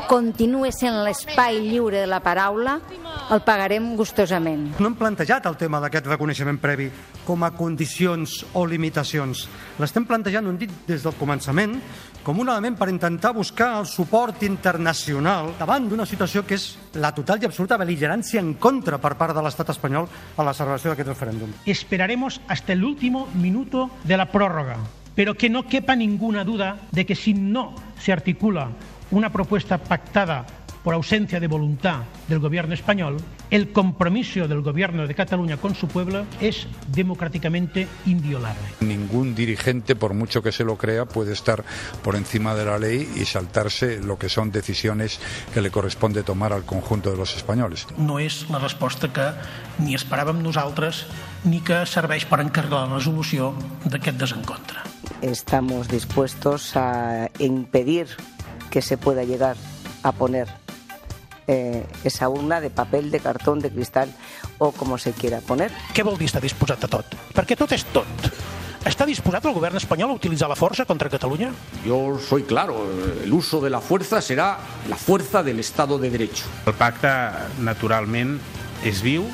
continue 0.08 0.72
sent 0.72 0.96
l'espai 1.04 1.60
lliure 1.60 2.00
de 2.00 2.08
la 2.08 2.22
paraula, 2.24 2.78
el 3.32 3.40
pagarem 3.46 3.94
gustosament. 3.96 4.74
No 4.78 4.90
hem 4.90 4.96
plantejat 4.98 5.46
el 5.48 5.56
tema 5.56 5.80
d'aquest 5.80 6.08
reconeixement 6.10 6.58
previ 6.60 6.90
com 7.24 7.42
a 7.46 7.52
condicions 7.56 8.42
o 8.58 8.66
limitacions. 8.68 9.46
L'estem 9.80 10.04
plantejant, 10.08 10.44
ho 10.44 10.52
hem 10.52 10.58
dit 10.60 10.72
des 10.88 11.04
del 11.04 11.16
començament, 11.16 11.78
com 12.22 12.38
un 12.38 12.50
element 12.52 12.76
per 12.78 12.90
intentar 12.92 13.32
buscar 13.34 13.72
el 13.80 13.88
suport 13.88 14.44
internacional 14.46 15.54
davant 15.58 15.88
d'una 15.88 16.06
situació 16.06 16.44
que 16.46 16.58
és 16.60 16.68
la 17.00 17.14
total 17.16 17.42
i 17.42 17.48
absoluta 17.48 17.80
beligerància 17.80 18.42
en 18.42 18.54
contra 18.60 19.00
per 19.00 19.16
part 19.18 19.34
de 19.34 19.42
l'estat 19.42 19.72
espanyol 19.72 20.08
a 20.36 20.44
la 20.44 20.54
celebració 20.54 20.92
d'aquest 20.92 21.08
referèndum. 21.14 21.50
Esperaremos 21.64 22.40
hasta 22.48 22.74
el 22.74 22.84
último 22.84 23.28
minuto 23.34 23.90
de 24.04 24.16
la 24.16 24.30
prórroga, 24.30 24.76
pero 25.14 25.34
que 25.34 25.50
no 25.50 25.66
quepa 25.66 25.96
ninguna 25.96 26.44
duda 26.44 26.76
de 26.90 27.06
que 27.06 27.16
si 27.16 27.34
no 27.34 27.74
se 27.98 28.12
articula 28.12 28.68
una 29.10 29.30
propuesta 29.30 29.78
pactada 29.78 30.46
por 30.82 30.94
ausencia 30.94 31.40
de 31.40 31.46
voluntad 31.46 32.02
del 32.28 32.38
gobierno 32.38 32.74
español, 32.74 33.16
el 33.50 33.72
compromiso 33.72 34.48
del 34.48 34.62
gobierno 34.62 35.06
de 35.06 35.14
Cataluña 35.14 35.56
con 35.56 35.74
su 35.74 35.88
pueblo 35.88 36.26
es 36.40 36.66
democráticamente 36.88 37.86
inviolable. 38.06 38.62
Ningún 38.80 39.34
dirigente, 39.34 39.94
por 39.94 40.14
mucho 40.14 40.42
que 40.42 40.52
se 40.52 40.64
lo 40.64 40.76
crea, 40.76 41.04
puede 41.04 41.32
estar 41.32 41.64
por 42.02 42.16
encima 42.16 42.54
de 42.54 42.64
la 42.64 42.78
ley 42.78 43.08
y 43.16 43.24
saltarse 43.24 44.00
lo 44.00 44.18
que 44.18 44.28
son 44.28 44.50
decisiones 44.50 45.20
que 45.52 45.60
le 45.60 45.70
corresponde 45.70 46.22
tomar 46.22 46.52
al 46.52 46.64
conjunto 46.64 47.10
de 47.10 47.16
los 47.16 47.36
españoles. 47.36 47.86
No 47.96 48.18
és 48.18 48.48
la 48.50 48.58
resposta 48.58 49.12
que 49.12 49.32
ni 49.82 49.94
esperàvem 49.94 50.42
nosaltres 50.42 51.06
ni 51.44 51.60
que 51.60 51.84
serveix 51.86 52.26
per 52.28 52.40
encarregar 52.42 52.86
la 52.86 52.96
resolució 52.96 53.52
d'aquest 53.84 54.18
desencontre. 54.18 54.82
Estamos 55.22 55.88
dispuestos 55.88 56.72
a 56.76 57.28
impedir 57.38 58.08
que 58.70 58.82
se 58.82 58.96
pueda 58.96 59.24
llegar 59.24 59.56
a 60.02 60.12
poner 60.12 60.61
eh, 61.46 61.84
esa 62.04 62.28
urna 62.28 62.60
de 62.60 62.70
papel, 62.70 63.10
de 63.10 63.20
cartón, 63.20 63.60
de 63.60 63.70
cristal 63.70 64.12
o 64.58 64.72
como 64.72 64.98
se 64.98 65.12
quiera 65.12 65.40
poner. 65.40 65.70
Què 65.94 66.04
vol 66.04 66.18
dir 66.18 66.30
estar 66.30 66.42
disposat 66.42 66.84
a 66.84 66.90
tot? 66.90 67.16
Perquè 67.34 67.56
tot 67.58 67.72
és 67.72 67.84
tot. 67.92 68.32
¿Está 68.82 69.06
disposat 69.06 69.44
el 69.46 69.54
govern 69.54 69.78
espanyol 69.78 70.10
a 70.10 70.18
utilitzar 70.18 70.48
la 70.50 70.58
força 70.58 70.82
contra 70.84 71.08
Catalunya? 71.08 71.52
Yo 71.86 72.18
soy 72.18 72.42
claro, 72.42 72.82
el 73.22 73.32
uso 73.32 73.60
de 73.60 73.70
la 73.70 73.80
fuerza 73.80 74.20
será 74.20 74.58
la 74.88 74.96
fuerza 74.96 75.44
del 75.44 75.60
Estado 75.60 75.98
de 75.98 76.10
Derecho. 76.10 76.44
El 76.66 76.74
pacte, 76.74 77.12
naturalment, 77.62 78.40
és 78.82 78.98
viu, 78.98 79.28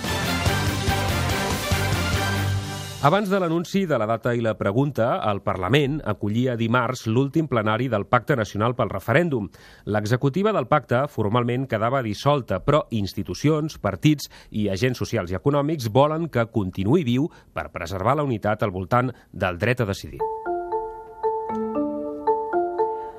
Abans 3.00 3.31
de 3.31 3.38
l'anunci 3.38 3.85
de 3.87 3.95
la 3.95 4.09
data 4.11 4.33
i 4.35 4.40
la 4.43 4.57
pregunta, 4.59 5.21
el 5.31 5.38
Parlament 5.47 6.00
acollia 6.02 6.57
dimarts 6.59 7.05
l'últim 7.07 7.47
plenari 7.47 7.87
del 7.87 8.09
Pacte 8.11 8.35
Nacional 8.35 8.75
pel 8.75 8.90
Referèndum. 8.90 9.47
L'executiva 9.87 10.50
del 10.50 10.67
pacte 10.67 11.05
formalment 11.07 11.69
quedava 11.71 12.00
dissolta, 12.02 12.59
però 12.59 12.81
institucions, 12.90 13.78
partits 13.78 14.26
i 14.50 14.67
agents 14.67 14.99
socials 14.99 15.31
i 15.31 15.38
econòmics 15.38 15.93
volen 15.95 16.26
que 16.26 16.49
continuï 16.50 17.07
viu 17.07 17.28
per 17.55 17.69
preservar 17.71 18.17
la 18.19 18.26
unitat 18.26 18.67
al 18.67 18.75
voltant 18.75 19.14
del 19.31 19.62
dret 19.62 19.87
a 19.87 19.87
decidir. 19.87 20.19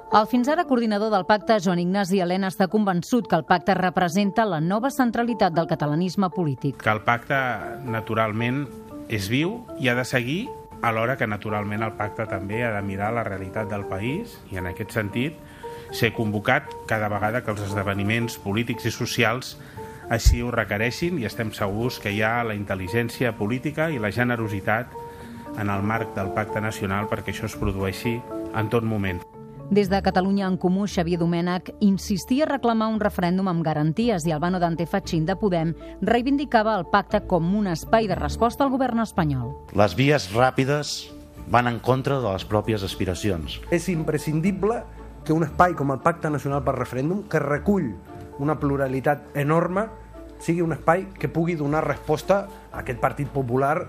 El 0.09 0.25
fins 0.27 0.47
ara 0.49 0.67
coordinador 0.67 1.11
del 1.13 1.23
pacte, 1.29 1.55
Joan 1.63 1.79
Ignasi 1.79 2.19
Helena, 2.19 2.49
està 2.51 2.67
convençut 2.67 3.27
que 3.29 3.37
el 3.37 3.47
pacte 3.47 3.79
representa 3.79 4.43
la 4.43 4.59
nova 4.59 4.89
centralitat 4.91 5.53
del 5.53 5.71
catalanisme 5.71 6.27
polític. 6.35 6.81
que 6.83 6.89
el 6.89 7.03
pacte, 7.05 7.37
naturalment, 7.85 8.65
és 9.09 9.27
viu 9.29 9.63
i 9.81 9.89
ha 9.89 9.97
de 9.97 10.05
seguir 10.05 10.47
alhora 10.81 11.17
que 11.17 11.27
naturalment 11.27 11.83
el 11.83 11.95
pacte 11.97 12.27
també 12.29 12.63
ha 12.63 12.71
de 12.75 12.83
mirar 12.85 13.11
la 13.13 13.25
realitat 13.27 13.67
del 13.71 13.87
país 13.89 14.37
i 14.53 14.61
en 14.61 14.69
aquest 14.69 14.93
sentit 14.95 15.35
ser 15.91 16.13
convocat 16.13 16.69
cada 16.87 17.09
vegada 17.09 17.41
que 17.43 17.51
els 17.51 17.65
esdeveniments 17.65 18.37
polítics 18.43 18.85
i 18.85 18.93
socials 18.93 19.55
així 20.13 20.41
ho 20.41 20.53
requereixin 20.53 21.19
i 21.19 21.27
estem 21.29 21.51
segurs 21.53 21.99
que 22.01 22.13
hi 22.13 22.21
ha 22.25 22.43
la 22.45 22.57
intel·ligència 22.57 23.33
política 23.37 23.89
i 23.89 23.99
la 24.01 24.13
generositat 24.13 24.93
en 25.57 25.69
el 25.69 25.83
marc 25.83 26.15
del 26.15 26.31
pacte 26.37 26.61
nacional 26.61 27.09
perquè 27.09 27.33
això 27.33 27.49
es 27.49 27.57
produeixi 27.57 28.19
en 28.53 28.69
tot 28.69 28.85
moment. 28.85 29.21
Des 29.69 29.87
de 29.87 30.01
Catalunya 30.01 30.47
en 30.47 30.57
Comú, 30.57 30.87
Xavier 30.89 31.19
Domènech 31.21 31.75
insistia 31.79 32.47
a 32.47 32.49
reclamar 32.49 32.87
un 32.89 32.97
referèndum 32.97 33.51
amb 33.51 33.61
garanties 33.61 34.25
i 34.25 34.33
Albano 34.33 34.57
Dante 34.57 34.87
Fachin 34.89 35.27
de 35.27 35.35
Podem 35.37 35.75
reivindicava 36.01 36.73
el 36.79 36.87
pacte 36.89 37.21
com 37.29 37.51
un 37.53 37.67
espai 37.69 38.07
de 38.09 38.17
resposta 38.17 38.65
al 38.65 38.73
govern 38.73 39.03
espanyol. 39.05 39.53
Les 39.77 39.93
vies 39.93 40.25
ràpides 40.33 41.11
van 41.53 41.69
en 41.69 41.77
contra 41.85 42.17
de 42.17 42.33
les 42.33 42.47
pròpies 42.49 42.81
aspiracions. 42.81 43.59
És 43.69 43.85
imprescindible 43.93 44.81
que 45.23 45.37
un 45.37 45.45
espai 45.45 45.77
com 45.77 45.93
el 45.93 46.01
Pacte 46.01 46.33
Nacional 46.33 46.65
per 46.65 46.73
Referèndum, 46.73 47.27
que 47.29 47.37
recull 47.37 47.91
una 48.41 48.57
pluralitat 48.57 49.37
enorme, 49.37 49.85
sigui 50.41 50.65
un 50.65 50.73
espai 50.73 51.11
que 51.13 51.29
pugui 51.29 51.53
donar 51.53 51.85
resposta 51.85 52.47
a 52.71 52.81
aquest 52.81 52.97
Partit 52.97 53.29
Popular 53.29 53.83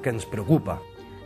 que 0.00 0.14
ens 0.14 0.30
preocupa. 0.30 0.78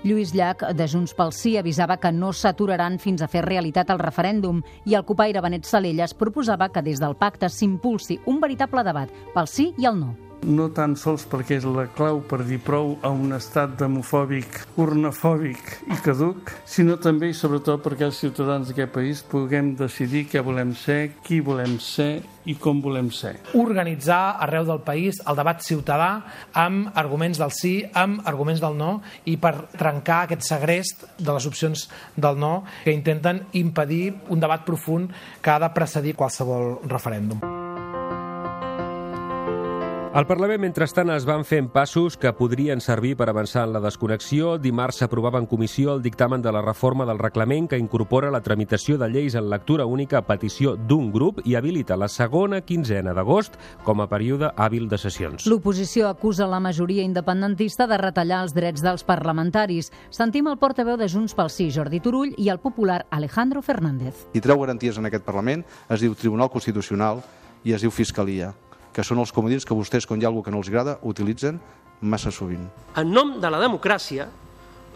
Lluís 0.05 0.31
Llach, 0.35 0.62
de 0.78 0.87
Junts 0.87 1.14
pel 1.19 1.33
Sí, 1.35 1.57
avisava 1.59 1.97
que 1.99 2.12
no 2.14 2.31
s'aturaran 2.33 3.00
fins 3.02 3.23
a 3.23 3.28
fer 3.31 3.43
realitat 3.47 3.90
el 3.90 3.99
referèndum 3.99 4.62
i 4.87 4.95
el 4.95 5.05
copaire 5.09 5.43
Benet 5.43 5.67
Salelles 5.67 6.14
proposava 6.14 6.71
que 6.71 6.85
des 6.87 7.02
del 7.02 7.19
pacte 7.19 7.50
s'impulsi 7.50 8.21
un 8.26 8.38
veritable 8.40 8.87
debat 8.87 9.12
pel 9.35 9.50
sí 9.50 9.73
i 9.76 9.90
el 9.90 9.99
no. 9.99 10.14
No 10.47 10.68
tan 10.75 10.95
sols 10.97 11.25
perquè 11.28 11.59
és 11.59 11.66
la 11.66 11.87
clau 11.97 12.21
per 12.28 12.40
dir 12.47 12.61
prou 12.62 12.97
a 13.02 13.11
un 13.11 13.35
estat 13.37 13.75
demofòbic, 13.80 14.62
urnafòbic 14.78 15.75
i 15.90 15.99
caduc, 16.04 16.52
sinó 16.68 16.99
també 17.02 17.33
i 17.33 17.37
sobretot 17.37 17.83
perquè 17.85 18.09
els 18.09 18.21
ciutadans 18.23 18.71
d'aquest 18.71 18.95
país 18.95 19.23
puguem 19.26 19.75
decidir 19.78 20.26
què 20.30 20.42
volem 20.45 20.75
ser, 20.78 21.14
qui 21.25 21.40
volem 21.45 21.78
ser 21.83 22.23
i 22.49 22.54
com 22.57 22.80
volem 22.80 23.11
ser. 23.12 23.35
organitzar 23.59 24.38
arreu 24.40 24.64
del 24.64 24.80
país 24.87 25.21
el 25.28 25.37
debat 25.37 25.61
ciutadà 25.64 26.11
amb 26.57 26.97
arguments 26.97 27.40
del 27.40 27.52
sí, 27.52 27.75
amb 27.92 28.25
arguments 28.25 28.62
del 28.64 28.78
no 28.78 28.90
i 29.28 29.37
per 29.37 29.54
trencar 29.76 30.23
aquest 30.25 30.49
segrest 30.49 31.07
de 31.18 31.33
les 31.33 31.47
opcions 31.47 31.88
del 32.16 32.40
no 32.40 32.64
que 32.85 32.95
intenten 32.95 33.45
impedir 33.52 34.14
un 34.28 34.40
debat 34.40 34.64
profund 34.64 35.12
que 35.42 35.50
ha 35.50 35.61
de 35.61 35.73
precedir 35.75 36.16
qualsevol 36.16 36.78
referèndum. 36.88 37.57
Al 40.08 40.24
Parlament, 40.26 40.62
mentrestant, 40.62 41.10
es 41.12 41.26
van 41.28 41.42
fent 41.44 41.66
passos 41.68 42.14
que 42.16 42.30
podrien 42.32 42.80
servir 42.80 43.10
per 43.20 43.26
avançar 43.28 43.66
en 43.66 43.74
la 43.74 43.80
desconnexió. 43.84 44.54
Dimarts 44.56 45.02
s'aprovava 45.02 45.36
en 45.38 45.46
comissió 45.46 45.92
el 45.92 46.00
dictamen 46.02 46.40
de 46.40 46.50
la 46.50 46.62
reforma 46.64 47.04
del 47.04 47.18
reglament 47.20 47.66
que 47.68 47.76
incorpora 47.76 48.30
la 48.32 48.40
tramitació 48.40 48.96
de 48.96 49.10
lleis 49.12 49.34
en 49.36 49.50
lectura 49.50 49.84
única 49.84 50.16
a 50.18 50.24
petició 50.24 50.76
d'un 50.76 51.10
grup 51.12 51.42
i 51.44 51.58
habilita 51.58 51.98
la 52.00 52.08
segona 52.08 52.62
quinzena 52.62 53.12
d'agost 53.12 53.58
com 53.84 54.00
a 54.00 54.06
període 54.08 54.48
hàbil 54.56 54.88
de 54.88 54.96
sessions. 54.96 55.44
L'oposició 55.44 56.08
acusa 56.08 56.48
la 56.48 56.58
majoria 56.58 57.04
independentista 57.04 57.86
de 57.86 57.98
retallar 58.00 58.40
els 58.46 58.54
drets 58.56 58.80
dels 58.82 59.04
parlamentaris. 59.04 59.92
Sentim 60.08 60.48
el 60.48 60.56
portaveu 60.56 60.96
de 60.96 61.10
Junts 61.12 61.36
pel 61.36 61.52
Sí, 61.52 61.68
Jordi 61.70 62.00
Turull, 62.00 62.32
i 62.38 62.48
el 62.48 62.62
popular 62.64 63.04
Alejandro 63.10 63.60
Fernández. 63.60 64.24
Qui 64.32 64.40
treu 64.40 64.64
garanties 64.64 64.96
en 64.96 65.12
aquest 65.12 65.28
Parlament 65.28 65.66
es 65.90 66.00
diu 66.00 66.16
Tribunal 66.16 66.48
Constitucional 66.48 67.20
i 67.62 67.76
es 67.76 67.84
diu 67.84 67.92
Fiscalia, 67.92 68.54
que 68.99 69.07
són 69.07 69.21
els 69.23 69.31
comodins 69.31 69.62
que 69.62 69.76
vostès, 69.78 70.09
quan 70.11 70.19
hi 70.19 70.26
ha 70.26 70.33
alguna 70.33 70.49
que 70.49 70.50
no 70.50 70.59
els 70.59 70.69
agrada, 70.73 70.97
utilitzen 71.07 71.61
massa 72.02 72.33
sovint. 72.35 72.64
En 72.99 73.12
nom 73.14 73.37
de 73.38 73.50
la 73.50 73.61
democràcia, 73.62 74.26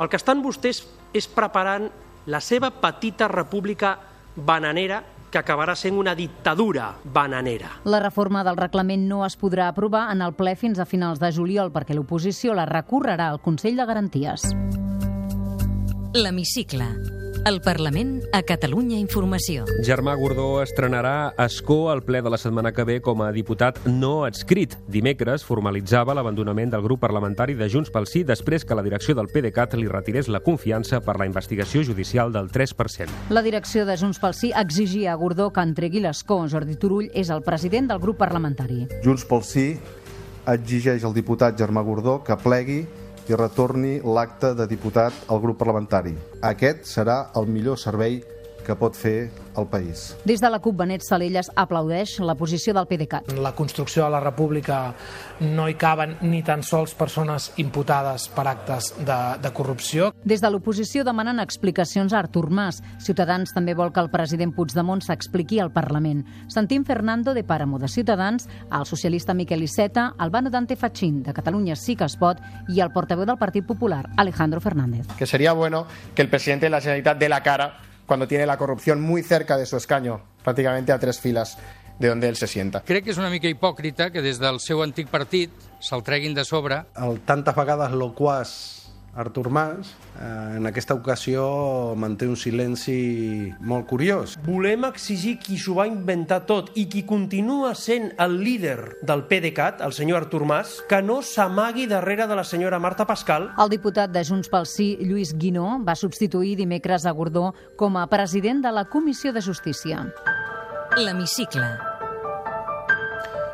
el 0.02 0.10
que 0.10 0.18
estan 0.18 0.42
vostès 0.42 0.82
és 1.14 1.28
preparant 1.30 1.86
la 2.26 2.40
seva 2.42 2.72
petita 2.82 3.28
república 3.30 3.94
bananera 4.34 5.04
que 5.30 5.38
acabarà 5.38 5.76
sent 5.78 5.96
una 5.96 6.16
dictadura 6.18 6.90
bananera. 7.14 7.78
La 7.86 8.02
reforma 8.02 8.42
del 8.42 8.58
reglament 8.58 9.06
no 9.06 9.22
es 9.24 9.38
podrà 9.38 9.70
aprovar 9.70 10.08
en 10.10 10.26
el 10.26 10.34
ple 10.34 10.58
fins 10.58 10.82
a 10.82 10.88
finals 10.88 11.22
de 11.22 11.30
juliol 11.32 11.70
perquè 11.70 11.94
l'oposició 11.94 12.58
la 12.58 12.66
recorrerà 12.66 13.30
al 13.30 13.40
Consell 13.40 13.78
de 13.78 13.86
Garanties. 13.86 14.50
L'Hemicicle. 16.18 17.21
El 17.44 17.60
Parlament 17.60 18.20
a 18.30 18.44
Catalunya 18.46 19.00
Informació. 19.02 19.64
Germà 19.82 20.12
Gordó 20.14 20.60
estrenarà 20.62 21.32
Escó 21.42 21.88
al 21.90 22.04
ple 22.06 22.20
de 22.22 22.30
la 22.30 22.38
setmana 22.38 22.70
que 22.70 22.84
ve 22.86 23.00
com 23.02 23.18
a 23.24 23.32
diputat 23.34 23.80
no 23.88 24.22
adscrit. 24.22 24.76
Dimecres 24.86 25.42
formalitzava 25.42 26.14
l'abandonament 26.14 26.70
del 26.70 26.84
grup 26.86 27.02
parlamentari 27.02 27.56
de 27.58 27.66
Junts 27.66 27.90
pel 27.90 28.06
Sí 28.06 28.22
després 28.22 28.62
que 28.62 28.78
la 28.78 28.86
direcció 28.86 29.16
del 29.18 29.26
PDeCAT 29.26 29.74
li 29.74 29.90
retirés 29.90 30.30
la 30.30 30.38
confiança 30.38 31.02
per 31.02 31.16
la 31.18 31.26
investigació 31.26 31.82
judicial 31.82 32.30
del 32.30 32.46
3%. 32.46 33.10
La 33.34 33.42
direcció 33.42 33.88
de 33.90 33.98
Junts 33.98 34.22
pel 34.22 34.38
Sí 34.38 34.54
exigia 34.54 35.10
a 35.10 35.18
Gordó 35.18 35.50
que 35.50 35.66
entregui 35.66 35.98
l'escó. 35.98 36.44
Jordi 36.46 36.78
Turull 36.78 37.10
és 37.10 37.34
el 37.34 37.42
president 37.42 37.90
del 37.90 37.98
grup 38.06 38.22
parlamentari. 38.22 38.86
Junts 39.02 39.26
pel 39.26 39.42
Sí 39.42 39.72
exigeix 40.46 41.02
al 41.02 41.18
diputat 41.18 41.58
Germà 41.58 41.82
Gordó 41.82 42.20
que 42.22 42.38
plegui 42.38 42.84
retorni 43.38 43.98
l'acte 44.04 44.52
de 44.58 44.66
diputat 44.66 45.26
al 45.28 45.40
grup 45.40 45.58
parlamentari. 45.62 46.14
Aquest 46.42 46.86
serà 46.88 47.18
el 47.38 47.48
millor 47.48 47.78
servei 47.80 48.20
que 48.62 48.76
pot 48.78 48.96
fer 48.96 49.30
el 49.56 49.66
país. 49.66 50.16
Des 50.24 50.40
de 50.40 50.50
la 50.50 50.60
CUP, 50.60 50.76
Benet 50.78 51.02
Salelles 51.04 51.50
aplaudeix 51.56 52.18
la 52.20 52.34
posició 52.34 52.72
del 52.74 52.86
PDeCAT. 52.88 53.32
En 53.32 53.42
la 53.42 53.52
construcció 53.54 54.04
de 54.04 54.10
la 54.10 54.20
república 54.20 54.94
no 55.40 55.68
hi 55.68 55.74
caben 55.74 56.16
ni 56.22 56.42
tan 56.42 56.62
sols 56.62 56.94
persones 56.94 57.50
imputades 57.60 58.28
per 58.32 58.46
actes 58.48 58.92
de, 59.04 59.18
de 59.42 59.52
corrupció. 59.52 60.12
Des 60.24 60.40
de 60.40 60.50
l'oposició 60.50 61.04
demanen 61.04 61.42
explicacions 61.42 62.12
a 62.12 62.20
Artur 62.22 62.48
Mas. 62.50 62.82
Ciutadans 63.02 63.52
també 63.54 63.74
vol 63.74 63.92
que 63.92 64.00
el 64.00 64.10
president 64.12 64.54
Puigdemont 64.56 65.02
s'expliqui 65.04 65.60
al 65.60 65.72
Parlament. 65.74 66.24
Sentim 66.52 66.84
Fernando 66.84 67.34
de 67.34 67.44
Páramo 67.44 67.78
de 67.78 67.88
Ciutadans, 67.88 68.48
el 68.70 68.86
socialista 68.86 69.34
Miquel 69.34 69.62
Iceta, 69.62 70.14
Albano 70.18 70.50
Dante 70.50 70.76
Fachín 70.76 71.22
de 71.22 71.34
Catalunya 71.34 71.76
sí 71.76 71.96
que 71.96 72.08
es 72.08 72.16
pot 72.16 72.40
i 72.68 72.80
el 72.80 72.92
portaveu 72.92 73.26
del 73.26 73.38
Partit 73.38 73.66
Popular, 73.66 74.08
Alejandro 74.16 74.60
Fernández. 74.60 75.06
Que 75.18 75.26
sería 75.26 75.52
bueno 75.52 75.86
que 76.14 76.22
el 76.22 76.28
presidente 76.28 76.66
de 76.66 76.70
la 76.70 76.80
Generalitat 76.80 77.18
dé 77.18 77.28
la 77.28 77.42
cara 77.42 77.91
cuando 78.06 78.26
tiene 78.28 78.46
la 78.46 78.56
corrupción 78.56 79.00
muy 79.00 79.22
cerca 79.22 79.56
de 79.56 79.66
su 79.66 79.76
escaño, 79.76 80.22
prácticamente 80.42 80.92
a 80.92 80.98
tres 80.98 81.20
filas 81.20 81.58
de 81.98 82.08
donde 82.08 82.28
él 82.28 82.36
se 82.36 82.46
sienta. 82.46 82.82
Crec 82.82 83.04
que 83.04 83.12
és 83.14 83.18
una 83.20 83.30
mica 83.30 83.48
hipòcrita 83.48 84.10
que 84.10 84.22
des 84.24 84.40
del 84.42 84.58
seu 84.60 84.82
antic 84.82 85.08
partit 85.12 85.52
se'l 85.80 86.02
treguin 86.02 86.34
de 86.34 86.44
sobre. 86.44 86.82
El 86.98 87.20
tantes 87.22 87.54
vegades 87.54 87.94
loquàs 87.94 88.81
Artur 89.14 89.50
Mas, 89.50 89.94
eh, 90.20 90.56
en 90.56 90.66
aquesta 90.66 90.94
ocasió 90.94 91.94
manté 91.96 92.26
un 92.26 92.36
silenci 92.36 93.52
molt 93.60 93.86
curiós. 93.90 94.38
Volem 94.46 94.86
exigir 94.88 95.36
qui 95.42 95.58
s'ho 95.60 95.76
va 95.76 95.86
inventar 95.86 96.42
tot 96.48 96.72
i 96.80 96.86
qui 96.88 97.04
continua 97.04 97.74
sent 97.76 98.12
el 98.16 98.38
líder 98.40 98.96
del 99.02 99.26
PDeCAT, 99.28 99.84
el 99.84 99.92
senyor 99.92 100.24
Artur 100.24 100.46
Mas, 100.48 100.80
que 100.88 101.02
no 101.02 101.20
s'amagui 101.20 101.86
darrere 101.86 102.26
de 102.26 102.40
la 102.40 102.44
senyora 102.44 102.80
Marta 102.80 103.06
Pascal. 103.06 103.50
El 103.58 103.68
diputat 103.68 104.12
de 104.12 104.24
Junts 104.24 104.48
pel 104.48 104.66
Sí, 104.66 104.96
Lluís 105.00 105.36
Guinó, 105.36 105.78
va 105.84 105.94
substituir 105.94 106.56
dimecres 106.56 107.04
a 107.04 107.12
Gordó 107.12 107.52
com 107.76 108.00
a 108.00 108.08
president 108.08 108.64
de 108.64 108.72
la 108.72 108.88
Comissió 108.88 109.32
de 109.32 109.44
Justícia. 109.44 110.06
L'hemicicle. 110.96 111.91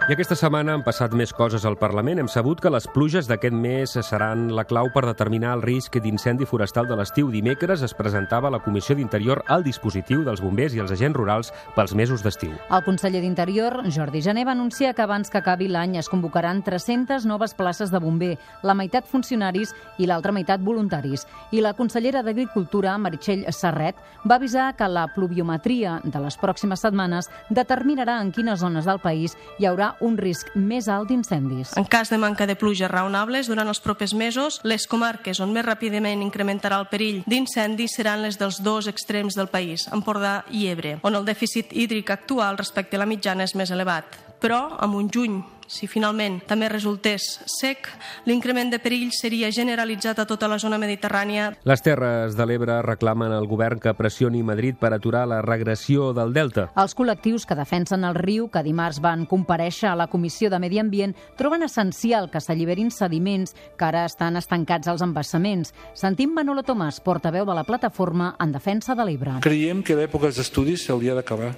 I 0.08 0.14
aquesta 0.14 0.38
setmana 0.40 0.72
han 0.72 0.80
passat 0.80 1.12
més 1.12 1.34
coses 1.36 1.66
al 1.68 1.74
Parlament. 1.76 2.16
Hem 2.16 2.30
sabut 2.32 2.62
que 2.64 2.70
les 2.72 2.86
pluges 2.88 3.26
d'aquest 3.28 3.52
mes 3.52 3.92
seran 3.92 4.46
la 4.56 4.62
clau 4.64 4.86
per 4.94 5.02
determinar 5.04 5.50
el 5.58 5.60
risc 5.60 5.98
d'incendi 6.00 6.46
forestal 6.48 6.86
de 6.88 6.96
l'estiu. 6.96 7.28
Dimecres 7.28 7.82
es 7.84 7.92
presentava 7.92 8.48
a 8.48 8.54
la 8.54 8.62
Comissió 8.64 8.96
d'Interior 8.96 9.42
el 9.52 9.66
dispositiu 9.66 10.22
dels 10.24 10.40
bombers 10.40 10.72
i 10.72 10.80
els 10.80 10.94
agents 10.96 11.12
rurals 11.12 11.52
pels 11.76 11.92
mesos 11.92 12.24
d'estiu. 12.24 12.54
El 12.72 12.84
conseller 12.86 13.20
d'Interior, 13.20 13.82
Jordi 13.92 14.22
Jané, 14.24 14.46
va 14.48 14.54
anunciar 14.56 14.94
que 14.96 15.04
abans 15.04 15.28
que 15.28 15.42
acabi 15.42 15.68
l'any 15.68 15.98
es 16.00 16.08
convocaran 16.08 16.64
300 16.64 17.28
noves 17.28 17.52
places 17.52 17.92
de 17.92 18.00
bomber, 18.00 18.38
la 18.62 18.72
meitat 18.72 19.04
funcionaris 19.04 19.76
i 19.98 20.08
l'altra 20.08 20.32
meitat 20.32 20.64
voluntaris. 20.64 21.26
I 21.52 21.60
la 21.60 21.74
consellera 21.76 22.24
d'Agricultura, 22.24 22.96
Meritxell 22.96 23.44
Serret, 23.52 24.00
va 24.24 24.40
avisar 24.40 24.72
que 24.72 24.88
la 24.88 25.04
pluviometria 25.12 26.00
de 26.02 26.24
les 26.24 26.40
pròximes 26.40 26.80
setmanes 26.80 27.28
determinarà 27.52 28.22
en 28.24 28.32
quines 28.32 28.64
zones 28.64 28.88
del 28.88 29.04
país 29.04 29.36
hi 29.58 29.68
haurà 29.68 29.97
un 30.00 30.16
risc 30.18 30.52
més 30.54 30.88
alt 30.88 31.08
d'incendis. 31.10 31.74
En 31.78 31.86
cas 31.88 32.12
de 32.12 32.18
manca 32.18 32.46
de 32.46 32.56
pluges 32.58 32.90
raonables, 32.90 33.48
durant 33.48 33.68
els 33.68 33.80
propers 33.80 34.14
mesos, 34.14 34.60
les 34.64 34.86
comarques 34.86 35.40
on 35.40 35.52
més 35.54 35.66
ràpidament 35.66 36.22
incrementarà 36.24 36.78
el 36.82 36.88
perill 36.92 37.22
d'incendis 37.26 37.96
seran 37.98 38.22
les 38.22 38.38
dels 38.38 38.62
dos 38.62 38.88
extrems 38.90 39.38
del 39.38 39.50
país, 39.52 39.88
Empordà 39.92 40.42
i 40.50 40.66
Ebre, 40.68 40.98
on 41.02 41.18
el 41.18 41.26
dèficit 41.28 41.72
hídric 41.72 42.10
actual 42.14 42.58
respecte 42.58 42.96
a 42.96 43.04
la 43.04 43.10
mitjana 43.10 43.48
és 43.48 43.56
més 43.58 43.72
elevat. 43.74 44.27
Però, 44.38 44.64
amb 44.78 44.94
un 44.94 45.10
juny 45.10 45.40
si 45.68 45.86
finalment 45.86 46.40
també 46.48 46.70
resultés 46.72 47.24
sec, 47.46 47.90
l'increment 48.26 48.70
de 48.72 48.80
perill 48.80 49.10
seria 49.12 49.50
generalitzat 49.52 50.18
a 50.18 50.24
tota 50.26 50.48
la 50.48 50.56
zona 50.58 50.78
mediterrània. 50.80 51.50
Les 51.68 51.84
Terres 51.84 52.34
de 52.38 52.46
l'Ebre 52.48 52.80
reclamen 52.86 53.34
al 53.36 53.46
govern 53.46 53.78
que 53.78 53.92
pressioni 53.94 54.42
Madrid 54.42 54.78
per 54.80 54.94
aturar 54.96 55.26
la 55.28 55.42
regressió 55.44 56.14
del 56.16 56.32
delta. 56.32 56.70
Els 56.80 56.96
col·lectius 56.96 57.44
que 57.44 57.58
defensen 57.58 58.08
el 58.08 58.16
riu, 58.16 58.48
que 58.48 58.64
dimarts 58.64 59.02
van 59.04 59.26
compareixer 59.28 59.92
a 59.92 59.96
la 60.00 60.08
Comissió 60.08 60.48
de 60.48 60.58
Medi 60.58 60.80
Ambient, 60.80 61.14
troben 61.36 61.62
essencial 61.68 62.30
que 62.32 62.40
s'alliberin 62.40 62.90
sediments 62.90 63.54
que 63.76 63.84
ara 63.84 64.06
estan 64.08 64.40
estancats 64.40 64.88
als 64.88 65.04
embassaments. 65.04 65.74
Sentim 65.92 66.32
Manolo 66.32 66.64
Tomàs, 66.64 67.02
portaveu 67.04 67.44
de 67.44 67.54
la 67.54 67.68
plataforma 67.68 68.34
en 68.40 68.56
defensa 68.56 68.96
de 68.96 69.04
l'Ebre. 69.04 69.38
Creiem 69.44 69.84
que 69.84 70.00
l'època 70.00 70.30
dels 70.30 70.40
estudis 70.48 70.88
s'hauria 70.88 71.18
d'acabar. 71.18 71.52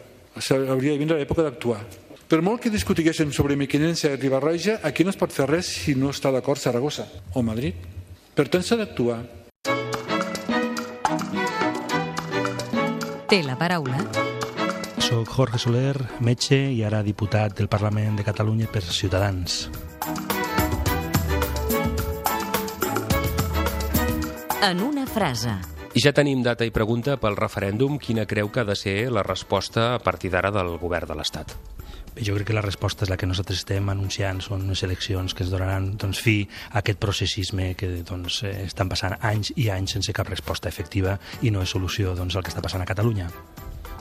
Hauria 0.51 0.95
de 0.95 0.99
vindre 0.99 1.19
l'època 1.19 1.47
d'actuar. 1.47 1.85
Per 2.31 2.39
molt 2.47 2.61
que 2.63 2.71
discutiguéssim 2.71 3.33
sobre 3.35 3.57
Mequinense 3.59 4.07
i 4.07 4.15
Ribarroja, 4.15 4.77
aquí 4.87 5.03
no 5.03 5.11
es 5.11 5.17
pot 5.19 5.33
fer 5.35 5.49
res 5.51 5.67
si 5.67 5.97
no 5.99 6.13
està 6.15 6.31
d'acord 6.31 6.61
Saragossa 6.63 7.09
o 7.35 7.43
Madrid. 7.43 7.75
Per 8.39 8.45
tant, 8.47 8.63
s'ha 8.63 8.77
d'actuar. 8.79 9.17
Té 13.33 13.41
la 13.43 13.57
paraula. 13.59 13.99
Soc 15.03 15.33
Jorge 15.35 15.59
Soler, 15.59 15.97
metge 16.23 16.61
i 16.71 16.85
ara 16.87 17.03
diputat 17.03 17.59
del 17.59 17.67
Parlament 17.67 18.21
de 18.21 18.29
Catalunya 18.29 18.71
per 18.71 18.85
Ciutadans. 18.87 19.67
En 24.71 24.87
una 24.87 25.09
frase. 25.11 25.59
I 25.99 26.07
ja 26.07 26.15
tenim 26.15 26.47
data 26.47 26.63
i 26.63 26.71
pregunta 26.71 27.19
pel 27.19 27.35
referèndum. 27.35 27.99
Quina 27.99 28.29
creu 28.31 28.55
que 28.55 28.63
ha 28.63 28.69
de 28.71 28.79
ser 28.79 29.11
la 29.11 29.27
resposta 29.27 29.97
a 29.97 29.99
partir 29.99 30.31
d'ara 30.31 30.55
del 30.55 30.77
govern 30.79 31.11
de 31.11 31.19
l'Estat? 31.19 31.59
Jo 32.19 32.35
crec 32.35 32.51
que 32.51 32.57
la 32.57 32.65
resposta 32.65 33.07
és 33.07 33.13
la 33.13 33.17
que 33.21 33.29
nosaltres 33.29 33.63
estem 33.63 33.89
anunciant, 33.93 34.43
són 34.45 34.67
unes 34.67 34.83
eleccions 34.87 35.35
que 35.35 35.45
es 35.47 35.53
donaran 35.53 35.93
doncs, 36.01 36.21
fi 36.25 36.43
a 36.73 36.83
aquest 36.83 36.99
processisme 37.03 37.73
que 37.79 38.03
doncs, 38.07 38.43
eh, 38.45 38.67
estan 38.67 38.91
passant 38.91 39.17
anys 39.21 39.55
i 39.57 39.71
anys 39.71 39.99
sense 39.99 40.15
cap 40.17 40.29
resposta 40.29 40.69
efectiva 40.69 41.19
i 41.43 41.55
no 41.55 41.63
és 41.63 41.77
solució 41.77 42.17
doncs, 42.19 42.37
el 42.37 42.47
que 42.47 42.53
està 42.55 42.65
passant 42.65 42.83
a 42.83 42.89
Catalunya. 42.91 43.31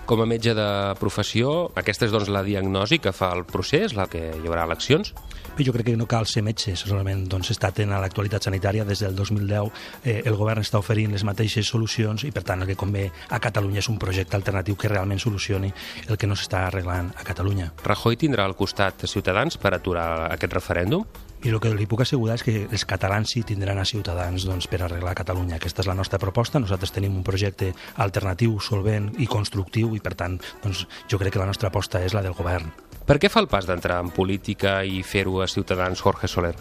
Com 0.09 0.23
a 0.23 0.25
metge 0.25 0.55
de 0.57 0.63
professió, 0.97 1.67
aquesta 1.77 2.07
és 2.07 2.13
doncs, 2.13 2.31
la 2.33 2.41
diagnosi 2.41 2.97
que 2.97 3.11
fa 3.13 3.27
el 3.35 3.43
procés, 3.45 3.93
la 3.93 4.07
que 4.09 4.23
hi 4.33 4.47
haurà 4.49 4.63
eleccions? 4.65 5.11
Bé, 5.53 5.61
jo 5.67 5.73
crec 5.75 5.85
que 5.91 5.93
no 5.99 6.07
cal 6.09 6.25
ser 6.25 6.41
metge, 6.41 6.73
solament 6.81 7.27
doncs, 7.29 7.51
està 7.53 7.69
atent 7.69 7.93
a 7.93 7.99
l'actualitat 8.01 8.49
sanitària. 8.49 8.87
Des 8.89 9.03
del 9.05 9.13
2010 9.13 9.69
eh, 10.09 10.17
el 10.25 10.39
govern 10.39 10.65
està 10.65 10.81
oferint 10.81 11.13
les 11.13 11.27
mateixes 11.29 11.69
solucions 11.69 12.25
i, 12.25 12.33
per 12.33 12.41
tant, 12.41 12.65
el 12.65 12.71
que 12.71 12.79
convé 12.79 13.05
a 13.29 13.37
Catalunya 13.37 13.83
és 13.83 13.93
un 13.93 14.01
projecte 14.01 14.33
alternatiu 14.39 14.81
que 14.81 14.89
realment 14.89 15.21
solucioni 15.21 15.69
el 16.07 16.17
que 16.17 16.25
no 16.25 16.33
s'està 16.33 16.65
arreglant 16.71 17.13
a 17.13 17.29
Catalunya. 17.29 17.75
Rajoy 17.85 18.17
tindrà 18.17 18.49
al 18.49 18.57
costat 18.57 19.05
Ciutadans 19.05 19.61
per 19.61 19.77
aturar 19.77 20.31
aquest 20.33 20.57
referèndum? 20.57 21.05
I 21.39 21.53
el 21.53 21.59
que 21.63 21.71
li 21.71 21.85
puc 21.87 22.01
assegurar 22.03 22.35
és 22.35 22.43
que 22.43 22.55
els 22.67 22.83
catalans 22.87 23.31
sí 23.31 23.45
tindran 23.47 23.79
a 23.79 23.85
Ciutadans 23.87 24.43
doncs, 24.43 24.67
per 24.67 24.81
arreglar 24.83 25.15
Catalunya. 25.15 25.55
Aquesta 25.55 25.85
és 25.85 25.87
la 25.87 25.95
nostra 25.95 26.19
proposta. 26.19 26.59
Nosaltres 26.59 26.91
tenim 26.91 27.15
un 27.15 27.23
projecte 27.23 27.71
alternatiu, 28.03 28.57
solvent 28.59 29.13
i 29.23 29.27
constructiu 29.31 29.95
i, 29.95 30.03
per 30.03 30.17
tant, 30.19 30.35
doncs, 30.63 30.83
jo 31.07 31.19
crec 31.21 31.37
que 31.37 31.41
la 31.41 31.47
nostra 31.47 31.71
aposta 31.71 32.03
és 32.03 32.15
la 32.17 32.25
del 32.25 32.35
govern. 32.35 32.67
Per 33.07 33.17
què 33.17 33.31
fa 33.31 33.39
el 33.39 33.47
pas 33.47 33.65
d'entrar 33.65 34.01
en 34.03 34.11
política 34.11 34.81
i 34.83 34.99
fer-ho 35.01 35.39
a 35.41 35.47
Ciutadans, 35.47 36.03
Jorge 36.03 36.27
Soler? 36.27 36.57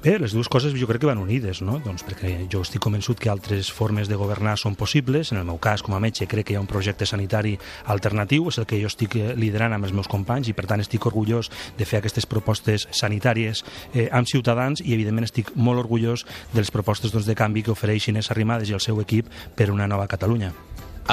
Bé, 0.00 0.14
les 0.16 0.32
dues 0.32 0.48
coses 0.48 0.72
jo 0.80 0.86
crec 0.88 1.02
que 1.02 1.08
van 1.10 1.18
unides, 1.20 1.58
no? 1.60 1.74
doncs 1.84 2.00
perquè 2.08 2.30
jo 2.48 2.62
estic 2.64 2.80
convençut 2.80 3.18
que 3.20 3.28
altres 3.28 3.68
formes 3.68 4.08
de 4.08 4.16
governar 4.16 4.54
són 4.56 4.72
possibles. 4.72 5.28
En 5.28 5.36
el 5.36 5.44
meu 5.44 5.58
cas, 5.60 5.82
com 5.84 5.92
a 5.92 6.00
metge, 6.00 6.24
crec 6.24 6.46
que 6.48 6.54
hi 6.54 6.56
ha 6.56 6.62
un 6.62 6.70
projecte 6.70 7.04
sanitari 7.04 7.52
alternatiu, 7.84 8.48
és 8.48 8.56
el 8.56 8.64
que 8.64 8.78
jo 8.80 8.88
estic 8.88 9.18
liderant 9.36 9.76
amb 9.76 9.84
els 9.84 9.92
meus 9.92 10.08
companys 10.08 10.48
i 10.48 10.56
per 10.56 10.64
tant 10.72 10.80
estic 10.80 11.04
orgullós 11.04 11.52
de 11.76 11.84
fer 11.84 12.00
aquestes 12.00 12.24
propostes 12.24 12.88
sanitàries 12.96 13.60
eh, 13.92 14.08
amb 14.08 14.24
ciutadans 14.24 14.80
i 14.80 14.96
evidentment 14.96 15.28
estic 15.28 15.52
molt 15.54 15.84
orgullós 15.84 16.24
de 16.54 16.62
les 16.62 16.72
propostes 16.72 17.12
doncs, 17.12 17.28
de 17.28 17.36
canvi 17.36 17.66
que 17.68 17.76
ofereixin 17.76 18.16
Inés 18.16 18.32
Arrimadas 18.32 18.72
i 18.72 18.80
el 18.80 18.80
seu 18.80 19.04
equip 19.04 19.28
per 19.54 19.68
una 19.68 19.84
nova 19.84 20.08
Catalunya. 20.08 20.54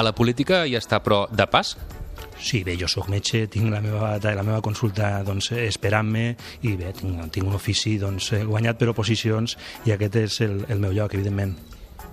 la 0.00 0.16
política 0.16 0.64
hi 0.64 0.80
està, 0.80 1.04
però 1.04 1.26
de 1.28 1.44
pas? 1.44 1.76
Sí, 2.38 2.62
bé, 2.64 2.76
jo 2.80 2.88
sóc 2.90 3.08
metge, 3.10 3.46
tinc 3.50 3.70
la 3.72 3.80
meva, 3.84 4.14
la 4.22 4.44
meva 4.46 4.60
consulta 4.64 5.18
doncs, 5.26 5.50
esperant-me 5.58 6.26
i 6.62 6.76
bé, 6.78 6.92
tinc, 6.96 7.24
tinc 7.34 7.48
un 7.48 7.56
ofici 7.58 7.96
doncs, 7.98 8.30
guanyat 8.46 8.78
per 8.78 8.92
oposicions 8.94 9.58
i 9.88 9.94
aquest 9.94 10.20
és 10.22 10.40
el, 10.46 10.62
el 10.68 10.82
meu 10.82 10.94
lloc, 10.94 11.14
evidentment. 11.18 11.56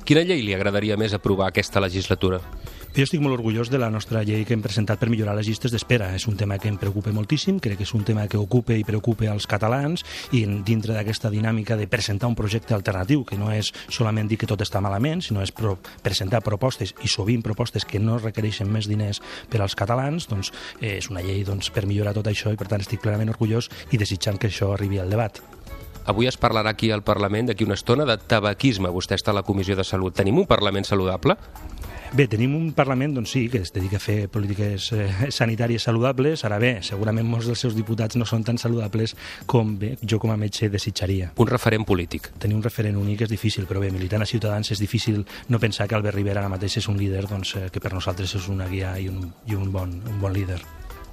Quina 0.06 0.22
llei 0.22 0.44
li 0.46 0.54
agradaria 0.54 0.98
més 1.02 1.15
aprovar 1.18 1.50
aquesta 1.50 1.82
legislatura? 1.82 2.41
Jo 2.96 3.04
estic 3.04 3.20
molt 3.20 3.36
orgullós 3.36 3.68
de 3.68 3.76
la 3.76 3.90
nostra 3.92 4.22
llei 4.24 4.46
que 4.48 4.54
hem 4.56 4.62
presentat 4.64 5.02
per 5.02 5.10
millorar 5.12 5.34
les 5.36 5.50
llistes 5.50 5.74
d'espera. 5.74 6.14
És 6.16 6.30
un 6.32 6.38
tema 6.40 6.56
que 6.64 6.70
em 6.72 6.78
preocupa 6.80 7.12
moltíssim, 7.12 7.58
crec 7.60 7.82
que 7.82 7.84
és 7.84 7.92
un 7.92 8.06
tema 8.08 8.24
que 8.32 8.40
ocupa 8.40 8.72
i 8.72 8.86
preocupa 8.88 9.28
als 9.28 9.50
catalans 9.52 10.06
i 10.32 10.46
dintre 10.64 10.96
d'aquesta 10.96 11.28
dinàmica 11.34 11.76
de 11.76 11.90
presentar 11.92 12.30
un 12.32 12.38
projecte 12.40 12.72
alternatiu, 12.72 13.26
que 13.28 13.36
no 13.36 13.52
és 13.52 13.74
solament 13.92 14.32
dir 14.32 14.38
que 14.40 14.48
tot 14.48 14.64
està 14.64 14.80
malament, 14.80 15.20
sinó 15.20 15.44
és 15.44 15.52
pro 15.52 15.76
presentar 16.08 16.40
propostes 16.40 16.96
i 17.04 17.12
sovint 17.12 17.44
propostes 17.44 17.84
que 17.84 18.00
no 18.00 18.16
requereixen 18.16 18.72
més 18.72 18.88
diners 18.88 19.20
per 19.52 19.60
als 19.60 19.76
catalans, 19.76 20.30
doncs 20.32 20.54
eh, 20.80 20.96
és 21.02 21.12
una 21.12 21.20
llei 21.20 21.44
doncs, 21.44 21.74
per 21.76 21.84
millorar 21.84 22.16
tot 22.16 22.32
això 22.32 22.56
i 22.56 22.56
per 22.56 22.72
tant 22.72 22.80
estic 22.80 23.04
plenament 23.04 23.36
orgullós 23.36 23.68
i 23.92 24.00
desitjant 24.00 24.40
que 24.40 24.48
això 24.48 24.72
arribi 24.72 25.04
al 25.04 25.12
debat. 25.12 25.44
Avui 26.06 26.28
es 26.30 26.38
parlarà 26.38 26.70
aquí 26.70 26.92
al 26.94 27.02
Parlament 27.02 27.48
d'aquí 27.50 27.66
una 27.66 27.74
estona 27.74 28.06
de 28.06 28.16
tabaquisme. 28.22 28.92
Vostè 28.94 29.18
està 29.18 29.34
a 29.34 29.40
la 29.40 29.42
Comissió 29.44 29.74
de 29.76 29.84
Salut. 29.84 30.14
Tenim 30.14 30.38
un 30.38 30.46
Parlament 30.46 30.86
saludable? 30.86 31.34
Bé, 32.15 32.30
tenim 32.32 32.54
un 32.56 32.69
Parlament 32.71 33.12
doncs, 33.12 33.34
sí, 33.34 33.41
que 33.51 33.60
es 33.60 33.73
dedica 33.75 33.97
a 33.97 33.99
fer 33.99 34.30
polítiques 34.32 34.86
eh, 34.95 35.08
sanitàries 35.36 35.84
saludables. 35.84 36.45
Ara 36.47 36.62
bé, 36.63 36.78
segurament 36.88 37.28
molts 37.28 37.49
dels 37.49 37.60
seus 37.65 37.73
diputats 37.75 38.15
no 38.15 38.23
són 38.23 38.45
tan 38.47 38.56
saludables 38.56 39.17
com 39.51 39.73
bé, 39.82 39.89
jo 39.99 40.15
com 40.23 40.32
a 40.32 40.38
metge 40.39 40.69
desitjaria. 40.71 41.34
Un 41.36 41.49
referent 41.51 41.84
polític. 41.84 42.30
Tenir 42.39 42.56
un 42.56 42.63
referent 42.63 42.95
únic 43.01 43.25
és 43.25 43.34
difícil, 43.34 43.67
però 43.67 43.82
bé, 43.84 43.89
militant 43.91 44.23
a 44.23 44.30
Ciutadans 44.32 44.71
és 44.71 44.80
difícil 44.80 45.25
no 45.51 45.60
pensar 45.60 45.89
que 45.89 45.99
Albert 45.99 46.15
Rivera 46.15 46.39
ara 46.45 46.54
mateix 46.56 46.78
és 46.80 46.88
un 46.88 46.95
líder 46.95 47.25
doncs, 47.28 47.51
eh, 47.60 47.65
que 47.67 47.84
per 47.84 47.91
nosaltres 47.91 48.38
és 48.39 48.47
una 48.47 48.69
guia 48.71 48.93
i 48.95 49.10
un, 49.12 49.19
i 49.51 49.60
un, 49.60 49.67
bon, 49.75 49.91
un 49.99 50.23
bon 50.23 50.32
líder. 50.32 50.62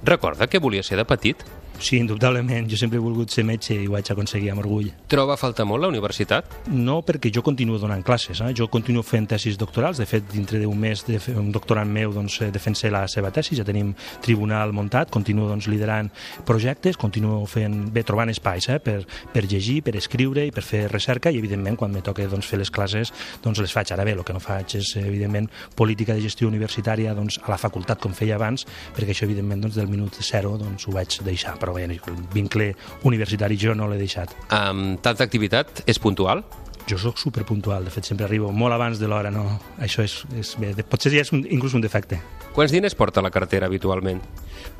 Recorda 0.07 0.47
que 0.47 0.63
volia 0.63 0.87
ser 0.87 0.95
de 1.01 1.03
petit? 1.03 1.43
Sí, 1.79 1.97
indubtablement. 1.97 2.69
Jo 2.69 2.77
sempre 2.77 2.97
he 2.97 3.03
volgut 3.03 3.31
ser 3.33 3.43
metge 3.43 3.75
i 3.75 3.87
ho 3.87 3.93
vaig 3.95 4.07
aconseguir 4.11 4.51
amb 4.53 4.61
orgull. 4.63 4.91
Troba 5.11 5.35
a 5.35 5.39
faltar 5.39 5.65
molt 5.67 5.83
la 5.83 5.89
universitat? 5.91 6.47
No, 6.71 7.01
perquè 7.05 7.31
jo 7.33 7.43
continuo 7.43 7.79
donant 7.81 8.03
classes. 8.05 8.39
Eh? 8.41 8.53
Jo 8.55 8.69
continuo 8.71 9.03
fent 9.03 9.27
tesis 9.33 9.57
doctorals. 9.59 9.99
De 9.99 10.07
fet, 10.07 10.25
dintre 10.31 10.61
d'un 10.61 10.79
mes, 10.79 11.03
de 11.07 11.19
fer 11.19 11.35
un 11.39 11.51
doctorant 11.51 11.89
meu 11.89 12.13
doncs, 12.13 12.39
eh, 12.41 12.51
defensa 12.53 12.91
la 12.93 13.05
seva 13.07 13.31
tesi. 13.31 13.57
Ja 13.59 13.65
tenim 13.67 13.93
tribunal 14.21 14.71
muntat. 14.73 15.11
Continuo 15.11 15.49
doncs, 15.49 15.67
liderant 15.67 16.11
projectes, 16.45 16.97
continuo 16.97 17.43
fent, 17.49 17.89
bé, 17.93 18.05
trobant 18.07 18.31
espais 18.31 18.69
eh? 18.69 18.79
per, 18.79 19.01
per 19.33 19.45
llegir, 19.49 19.81
per 19.83 19.97
escriure 19.99 20.45
i 20.45 20.53
per 20.55 20.63
fer 20.63 20.85
recerca 20.91 21.31
i, 21.33 21.41
evidentment, 21.41 21.77
quan 21.79 21.91
me 21.91 22.03
toca 22.05 22.27
doncs, 22.29 22.47
fer 22.47 22.61
les 22.61 22.71
classes, 22.71 23.11
doncs 23.43 23.63
les 23.63 23.73
faig. 23.73 23.91
Ara 23.93 24.05
bé, 24.07 24.15
el 24.15 24.23
que 24.23 24.35
no 24.35 24.43
faig 24.43 24.77
és, 24.79 24.95
evidentment, 25.01 25.49
política 25.75 26.15
de 26.15 26.23
gestió 26.23 26.47
universitària 26.47 27.15
doncs, 27.17 27.41
a 27.43 27.51
la 27.51 27.59
facultat, 27.59 27.99
com 27.99 28.15
feia 28.15 28.37
abans, 28.39 28.67
perquè 28.95 29.11
això, 29.11 29.27
evidentment, 29.27 29.65
doncs, 29.67 29.79
del 29.81 29.91
minut 29.91 30.21
zero 30.23 30.55
doncs, 30.61 30.87
ho 30.87 30.95
vaig 30.95 31.19
deixar 31.25 31.57
però 31.63 31.75
bé, 31.75 31.87
el 31.87 32.19
vincle 32.33 32.73
universitari 33.07 33.55
jo 33.59 33.77
no 33.77 33.87
l'he 33.87 34.01
deixat. 34.01 34.35
Amb 34.51 34.99
tanta 35.05 35.23
activitat, 35.23 35.85
és 35.87 36.01
puntual? 36.03 36.43
Jo 36.83 36.97
sóc 36.99 37.15
superpuntual, 37.15 37.85
de 37.87 37.91
fet 37.93 38.09
sempre 38.09 38.25
arribo 38.27 38.49
molt 38.51 38.75
abans 38.75 38.99
de 38.99 39.07
l'hora, 39.07 39.29
no? 39.31 39.45
Això 39.79 40.03
és, 40.03 40.17
és 40.35 40.49
bé, 40.59 40.73
potser 40.83 41.13
ja 41.13 41.21
és 41.23 41.31
un, 41.31 41.45
inclús 41.47 41.77
un 41.77 41.83
defecte. 41.83 42.19
Quants 42.53 42.73
diners 42.75 42.93
porta 42.99 43.23
la 43.23 43.31
cartera 43.31 43.69
habitualment? 43.71 44.19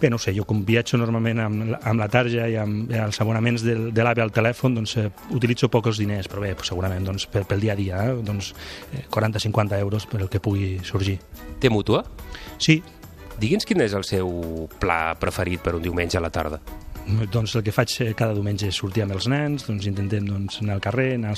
Bé, 0.01 0.09
no 0.11 0.19
sé, 0.19 0.33
jo 0.35 0.43
com 0.45 0.59
viatjo 0.67 0.99
normalment 0.99 1.39
amb, 1.39 1.77
amb 1.79 2.03
la 2.03 2.09
tarja 2.11 2.49
i 2.51 2.57
amb 2.59 2.91
els 2.91 3.19
abonaments 3.23 3.63
de, 3.63 3.77
de 3.95 4.05
l'AVE 4.05 4.25
al 4.25 4.33
telèfon, 4.35 4.75
doncs 4.75 4.97
eh, 4.99 5.05
utilitzo 5.33 5.71
pocs 5.71 6.01
diners, 6.03 6.27
però 6.31 6.43
bé, 6.43 6.51
segurament 6.67 7.07
doncs, 7.07 7.29
pel, 7.31 7.47
pel 7.47 7.63
dia 7.63 7.73
a 7.73 7.79
dia, 7.79 8.03
eh, 8.09 8.17
doncs 8.19 8.51
eh, 8.91 9.05
40-50 9.07 9.79
euros 9.79 10.07
per 10.11 10.19
el 10.25 10.29
que 10.33 10.43
pugui 10.43 10.75
sorgir. 10.83 11.17
Té 11.63 11.71
mútua? 11.71 12.03
Sí, 12.59 12.81
Digui'ns 13.39 13.65
quin 13.65 13.81
és 13.83 13.93
el 13.97 14.05
seu 14.07 14.29
pla 14.79 15.15
preferit 15.19 15.63
per 15.63 15.75
un 15.77 15.83
diumenge 15.83 16.19
a 16.19 16.23
la 16.23 16.31
tarda. 16.33 16.61
Doncs 17.03 17.57
el 17.59 17.63
que 17.65 17.73
faig 17.75 17.93
cada 18.15 18.35
diumenge 18.35 18.69
és 18.69 18.77
sortir 18.79 19.03
amb 19.03 19.17
els 19.17 19.27
nens, 19.27 19.65
doncs 19.67 19.89
intentem 19.89 20.27
doncs, 20.29 20.61
anar 20.63 20.77
al 20.77 20.83
carrer, 20.83 21.09
anar 21.17 21.35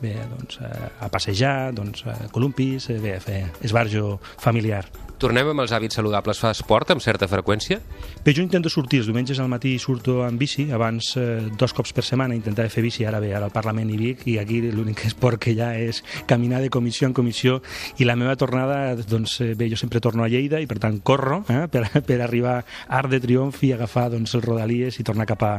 bé, 0.00 0.16
doncs, 0.32 0.58
a 0.58 1.10
passejar, 1.12 1.72
doncs, 1.76 2.02
a 2.06 2.16
columpis, 2.34 2.88
bé, 2.98 3.14
a 3.16 3.22
fer 3.22 3.44
esbarjo 3.62 4.18
familiar. 4.42 4.86
Tornem 5.18 5.48
amb 5.50 5.64
els 5.64 5.72
hàbits 5.74 5.98
saludables. 5.98 6.38
Fa 6.38 6.52
esport 6.54 6.92
amb 6.94 7.02
certa 7.02 7.26
freqüència? 7.26 7.80
Bé, 8.22 8.30
jo 8.36 8.42
intento 8.44 8.70
sortir 8.70 9.00
els 9.00 9.08
diumenges 9.08 9.40
al 9.42 9.48
matí 9.50 9.72
surto 9.82 10.20
amb 10.22 10.38
bici, 10.38 10.68
abans 10.70 11.08
eh, 11.18 11.40
dos 11.58 11.74
cops 11.74 11.90
per 11.96 12.04
setmana 12.06 12.36
intentava 12.38 12.70
fer 12.70 12.84
bici, 12.84 13.02
ara 13.08 13.18
bé, 13.18 13.32
ara 13.34 13.48
al 13.48 13.54
Parlament 13.54 13.90
i 13.90 13.98
Vic, 13.98 14.22
i 14.30 14.36
aquí 14.38 14.60
l'únic 14.70 15.02
esport 15.10 15.42
que 15.42 15.56
hi 15.56 15.58
ha 15.58 15.72
és 15.74 16.04
caminar 16.30 16.62
de 16.62 16.70
comissió 16.70 17.10
en 17.10 17.16
comissió, 17.18 17.58
i 17.98 18.06
la 18.06 18.14
meva 18.14 18.36
tornada, 18.38 18.94
doncs 19.10 19.40
bé, 19.58 19.66
jo 19.72 19.80
sempre 19.80 19.98
torno 20.04 20.22
a 20.22 20.30
Lleida, 20.30 20.62
i 20.62 20.70
per 20.70 20.78
tant 20.86 21.00
corro 21.02 21.40
eh, 21.50 21.66
per, 21.72 21.88
per 21.98 22.20
arribar 22.22 22.60
a 22.60 23.02
Arc 23.02 23.10
de 23.16 23.22
Triomf 23.26 23.58
i 23.66 23.74
agafar 23.74 24.12
doncs, 24.14 24.38
els 24.38 24.46
Rodalies 24.46 25.02
i 25.02 25.08
tornar 25.08 25.26
cap 25.26 25.42
a, 25.42 25.52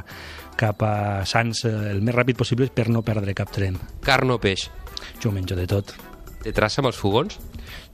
cap 0.55 0.87
a 0.87 0.95
Sants 1.27 1.65
el 1.67 1.99
més 1.99 2.15
ràpid 2.15 2.39
possible 2.39 2.71
per 2.71 2.87
no 2.87 3.03
perdre 3.03 3.35
cap 3.35 3.51
tren. 3.51 3.75
Carn 4.07 4.31
o 4.31 4.39
peix? 4.39 4.69
Jo 5.19 5.35
menjo 5.35 5.59
de 5.59 5.67
tot. 5.67 5.97
Té 6.45 6.55
traça 6.55 6.79
amb 6.79 6.93
els 6.93 6.99
fogons? 6.99 7.35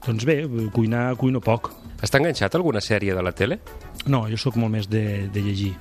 Doncs 0.06 0.26
bé, 0.28 0.38
cuinar 0.70 1.16
cuino 1.18 1.40
poc. 1.42 1.72
Està 2.04 2.20
enganxat 2.20 2.54
a 2.54 2.60
alguna 2.60 2.82
sèrie 2.84 3.14
de 3.16 3.24
la 3.24 3.32
tele? 3.34 3.58
No, 4.06 4.26
jo 4.30 4.38
sóc 4.38 4.54
molt 4.60 4.70
més 4.76 4.86
de, 4.86 5.26
de 5.34 5.42
llegir. 5.42 5.72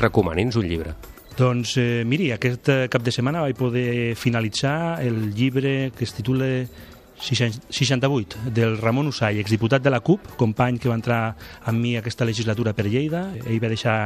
Recomani'ns 0.00 0.58
un 0.58 0.66
llibre. 0.66 0.96
Doncs 1.38 1.76
eh, 1.78 2.02
miri, 2.02 2.32
aquest 2.34 2.72
cap 2.90 3.04
de 3.06 3.14
setmana 3.14 3.44
vaig 3.44 3.54
poder 3.58 4.16
finalitzar 4.18 4.98
el 5.06 5.28
llibre 5.30 5.92
que 5.94 6.02
es 6.08 6.14
titula 6.16 6.48
68, 7.20 8.44
del 8.54 8.78
Ramon 8.78 9.08
Usall, 9.10 9.38
exdiputat 9.38 9.82
de 9.82 9.90
la 9.90 10.00
CUP, 10.00 10.36
company 10.36 10.78
que 10.78 10.90
va 10.90 10.98
entrar 10.98 11.22
amb 11.64 11.80
mi 11.80 11.96
aquesta 11.98 12.26
legislatura 12.28 12.74
per 12.74 12.86
Lleida. 12.86 13.26
Ell 13.44 13.60
va 13.62 13.70
deixar 13.72 13.98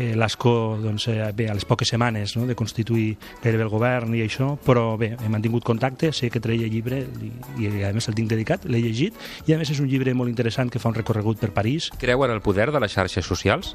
eh, 0.00 0.14
l'ASCO 0.16 0.78
doncs, 0.82 1.08
eh, 1.08 1.30
bé, 1.36 1.48
a 1.50 1.54
les 1.54 1.64
poques 1.64 1.88
setmanes 1.88 2.36
no, 2.36 2.46
de 2.48 2.56
constituir 2.56 3.14
gairebé 3.42 3.66
el 3.66 3.72
govern 3.72 4.14
i 4.16 4.24
això, 4.24 4.54
però 4.64 4.96
bé, 4.98 5.12
he 5.20 5.30
mantingut 5.32 5.64
contacte, 5.66 6.12
sé 6.16 6.30
que 6.30 6.42
treia 6.42 6.68
llibre 6.70 7.04
i, 7.20 7.32
i 7.60 7.84
a 7.86 7.92
més 7.96 8.08
el 8.10 8.18
tinc 8.18 8.30
dedicat, 8.32 8.66
l'he 8.66 8.82
llegit 8.82 9.16
i 9.46 9.54
a 9.54 9.60
més 9.60 9.70
és 9.70 9.80
un 9.80 9.90
llibre 9.90 10.14
molt 10.16 10.32
interessant 10.32 10.72
que 10.72 10.82
fa 10.82 10.90
un 10.90 10.98
recorregut 10.98 11.40
per 11.40 11.52
París. 11.56 11.90
Creu 12.00 12.24
en 12.24 12.34
el 12.34 12.42
poder 12.42 12.70
de 12.72 12.82
les 12.82 12.96
xarxes 12.96 13.26
socials? 13.26 13.74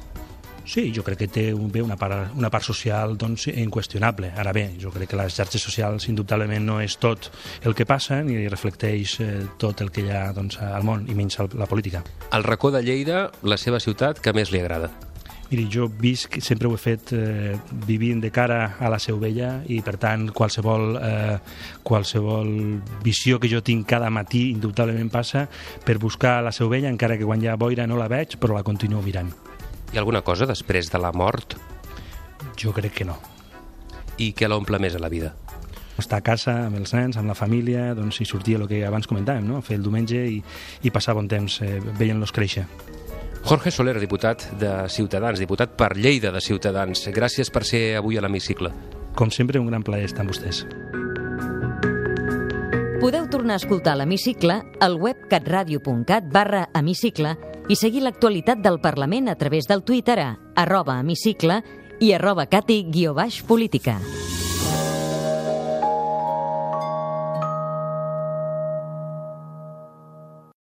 Sí, 0.66 0.90
jo 0.90 1.04
crec 1.06 1.20
que 1.22 1.28
té 1.30 1.44
un, 1.54 1.70
bé 1.70 1.80
una 1.82 1.94
part, 1.96 2.34
una 2.34 2.50
part 2.50 2.66
social 2.66 3.14
doncs, 3.16 3.46
inqüestionable. 3.54 4.32
Ara 4.34 4.52
bé, 4.52 4.66
jo 4.82 4.90
crec 4.90 5.12
que 5.12 5.20
les 5.20 5.38
xarxes 5.38 5.62
socials 5.62 6.08
indubtablement 6.10 6.66
no 6.66 6.80
és 6.82 6.98
tot 6.98 7.30
el 7.62 7.76
que 7.78 7.86
passa 7.86 8.18
ni 8.26 8.48
reflecteix 8.50 9.18
eh, 9.22 9.32
tot 9.62 9.80
el 9.86 9.94
que 9.94 10.02
hi 10.02 10.10
ha 10.10 10.26
doncs, 10.34 10.58
al 10.58 10.86
món 10.86 11.06
i 11.06 11.14
menys 11.14 11.38
la 11.54 11.70
política. 11.70 12.02
El 12.34 12.44
racó 12.44 12.74
de 12.74 12.82
Lleida, 12.82 13.28
la 13.46 13.60
seva 13.62 13.78
ciutat, 13.80 14.18
que 14.18 14.34
més 14.34 14.50
li 14.50 14.60
agrada? 14.60 14.90
Miri, 15.46 15.68
jo 15.70 15.86
visc, 15.86 16.40
sempre 16.42 16.66
ho 16.66 16.74
he 16.74 16.80
fet 16.82 17.12
eh, 17.14 17.54
vivint 17.86 18.18
de 18.18 18.32
cara 18.34 18.74
a 18.82 18.90
la 18.90 18.98
Seu 18.98 19.20
Vella 19.22 19.60
i 19.70 19.78
per 19.86 19.94
tant 20.02 20.32
qualsevol, 20.34 20.96
eh, 20.98 21.36
qualsevol 21.86 22.50
visió 23.06 23.38
que 23.38 23.50
jo 23.52 23.62
tinc 23.62 23.86
cada 23.94 24.10
matí 24.10 24.48
indubtablement 24.50 25.12
passa 25.14 25.46
per 25.86 26.00
buscar 26.02 26.40
la 26.42 26.50
Seu 26.50 26.72
Vella 26.72 26.90
encara 26.90 27.14
que 27.14 27.28
quan 27.28 27.38
hi 27.38 27.46
ha 27.46 27.54
boira 27.54 27.86
no 27.86 28.00
la 28.00 28.10
veig 28.10 28.40
però 28.42 28.58
la 28.58 28.66
continuo 28.66 29.06
mirant. 29.06 29.30
Hi 29.96 29.98
ha 29.98 30.02
alguna 30.02 30.20
cosa 30.20 30.44
després 30.44 30.90
de 30.92 30.98
la 31.00 31.08
mort? 31.16 31.54
Jo 32.60 32.68
crec 32.76 32.92
que 32.98 33.04
no. 33.08 33.14
I 34.20 34.34
què 34.36 34.44
l'omple 34.44 34.76
més 34.76 34.92
a 34.92 35.00
la 35.00 35.08
vida? 35.08 35.30
estar 35.96 36.18
a 36.20 36.24
casa 36.26 36.52
amb 36.66 36.76
els 36.76 36.92
nens, 36.92 37.16
amb 37.16 37.32
la 37.32 37.36
família, 37.38 37.94
doncs, 37.96 38.18
i 38.20 38.26
sortir 38.28 38.58
el 38.58 38.66
que 38.68 38.82
abans 38.84 39.08
comentàvem, 39.08 39.46
no? 39.48 39.62
fer 39.64 39.78
el 39.78 39.86
diumenge 39.86 40.20
i, 40.28 40.36
i 40.84 40.92
passar 40.92 41.14
bon 41.16 41.24
temps 41.32 41.62
eh, 41.64 41.80
veient-los 41.96 42.34
créixer. 42.36 42.66
Jorge 43.48 43.72
Soler, 43.72 43.96
diputat 43.96 44.44
de 44.60 44.74
Ciutadans, 44.92 45.40
diputat 45.40 45.72
per 45.80 45.94
Lleida 45.96 46.28
de 46.28 46.44
Ciutadans. 46.44 47.08
Gràcies 47.16 47.48
per 47.48 47.64
ser 47.64 47.82
avui 47.96 48.20
a 48.20 48.26
l'hemicicle. 48.26 48.74
Com 49.16 49.32
sempre, 49.32 49.64
un 49.64 49.72
gran 49.72 49.80
plaer 49.80 50.12
estar 50.12 50.26
amb 50.26 50.36
vostès. 50.36 50.66
Podeu 53.00 53.32
tornar 53.32 53.56
a 53.56 53.64
escoltar 53.64 53.96
l'hemicicle 53.96 54.60
al 54.76 55.00
web 55.00 55.24
catradio.cat 55.32 56.28
barra 56.28 56.66
hemicicle 56.76 57.38
i 57.68 57.74
seguir 57.74 58.04
l'actualitat 58.04 58.60
del 58.62 58.78
Parlament 58.80 59.28
a 59.28 59.34
través 59.34 59.66
del 59.66 59.82
Twitter 59.82 60.18
a 60.22 60.28
arroba 60.54 61.00
hemicicle 61.00 61.62
i 62.00 62.12
arroba 62.12 62.46
cati-política. 62.46 63.98